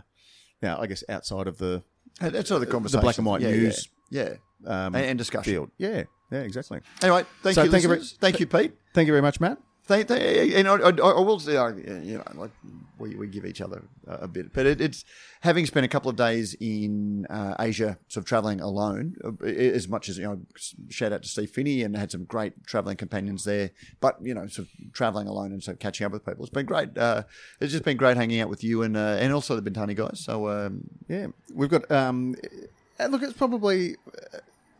[0.61, 1.83] now, I guess, outside of the
[2.19, 3.01] that's all the conversation.
[3.01, 4.35] black and white yeah, news Yeah.
[4.63, 4.85] yeah.
[4.85, 5.51] um, And, and discussion.
[5.51, 5.71] field.
[5.77, 6.79] Yeah, yeah, exactly.
[7.01, 8.73] Anyway, thank So you, thank you very- thank you, Pete.
[8.93, 9.57] Thank you very much, Matt.
[9.87, 12.51] Thank, thank, and I, I, I will say, uh, you know, like
[12.99, 15.05] we, we give each other a, a bit, but it, it's
[15.41, 19.87] having spent a couple of days in uh, Asia, sort of traveling alone, uh, as
[19.87, 20.41] much as you know.
[20.89, 23.71] Shout out to Steve Finney and had some great traveling companions there.
[24.01, 26.43] But you know, sort of traveling alone and sort of catching up with people.
[26.43, 26.97] It's been great.
[26.97, 27.23] Uh,
[27.61, 30.19] it's just been great hanging out with you and uh, and also the Bintani guys.
[30.19, 31.89] So um, Yeah, we've got.
[31.89, 32.35] Um,
[33.07, 33.95] look, it's probably.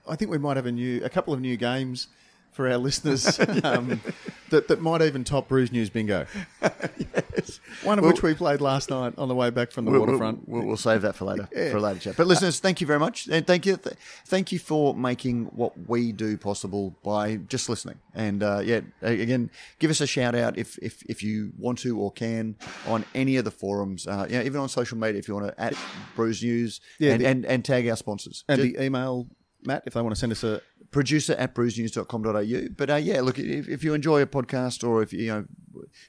[0.10, 2.08] I think we might have a new, a couple of new games
[2.52, 4.02] for our listeners um,
[4.50, 6.26] that that might even top Brews News Bingo.
[6.62, 7.60] yes.
[7.84, 10.02] One of Well- which we played last night on the way back from the We'll,
[10.02, 10.48] waterfront.
[10.48, 11.48] We'll, we'll save that for later.
[11.56, 11.72] Yeah.
[11.72, 12.18] For a later chat.
[12.18, 13.96] But listeners, thank you very much, and thank you, th-
[14.26, 18.00] thank you for making what we do possible by just listening.
[18.16, 22.00] And uh, yeah, again, give us a shout out if if, if you want to
[22.00, 22.56] or can
[22.88, 24.08] on any of the forums.
[24.08, 25.76] Uh, yeah, even on social media if you want to at
[26.16, 28.44] Brews News Yeah, and, the- and, and tag our sponsors.
[28.48, 29.28] and Just the email,
[29.64, 30.62] Matt, if they want to send us a.
[30.92, 32.70] producer at brewsnews.com.au.
[32.76, 35.46] But uh, yeah, look, if, if you enjoy a podcast or if you know,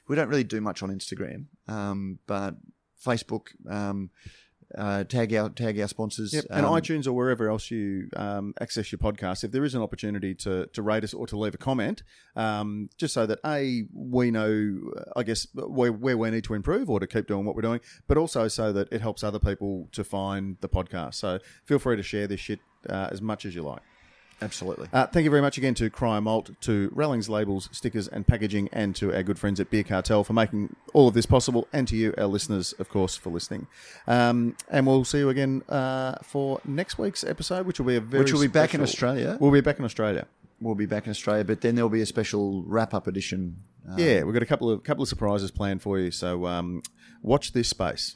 [0.07, 2.55] we don't really do much on Instagram, um, but
[3.03, 4.09] Facebook, um,
[4.77, 6.33] uh, tag our tag our sponsors.
[6.33, 6.45] Yep.
[6.51, 9.81] And um, iTunes or wherever else you um, access your podcast, if there is an
[9.81, 12.03] opportunity to, to rate us or to leave a comment,
[12.35, 14.79] um, just so that A, we know,
[15.15, 17.79] I guess, where, where we need to improve or to keep doing what we're doing,
[18.07, 21.15] but also so that it helps other people to find the podcast.
[21.15, 23.81] So feel free to share this shit uh, as much as you like.
[24.41, 24.87] Absolutely.
[24.93, 28.69] Uh, thank you very much again to Cryer Malt, to Rellings Labels, Stickers and Packaging,
[28.71, 31.87] and to our good friends at Beer Cartel for making all of this possible, and
[31.89, 33.67] to you, our listeners, of course, for listening.
[34.07, 38.01] Um, and we'll see you again uh, for next week's episode, which will be a
[38.01, 39.37] very Which will be back in Australia.
[39.39, 40.25] We'll be back in Australia.
[40.61, 43.57] We'll be back in Australia, but then there'll be a special wrap up edition.
[43.89, 46.81] Uh, Yeah, we've got a couple of couple of surprises planned for you, so um,
[47.21, 48.15] watch this space.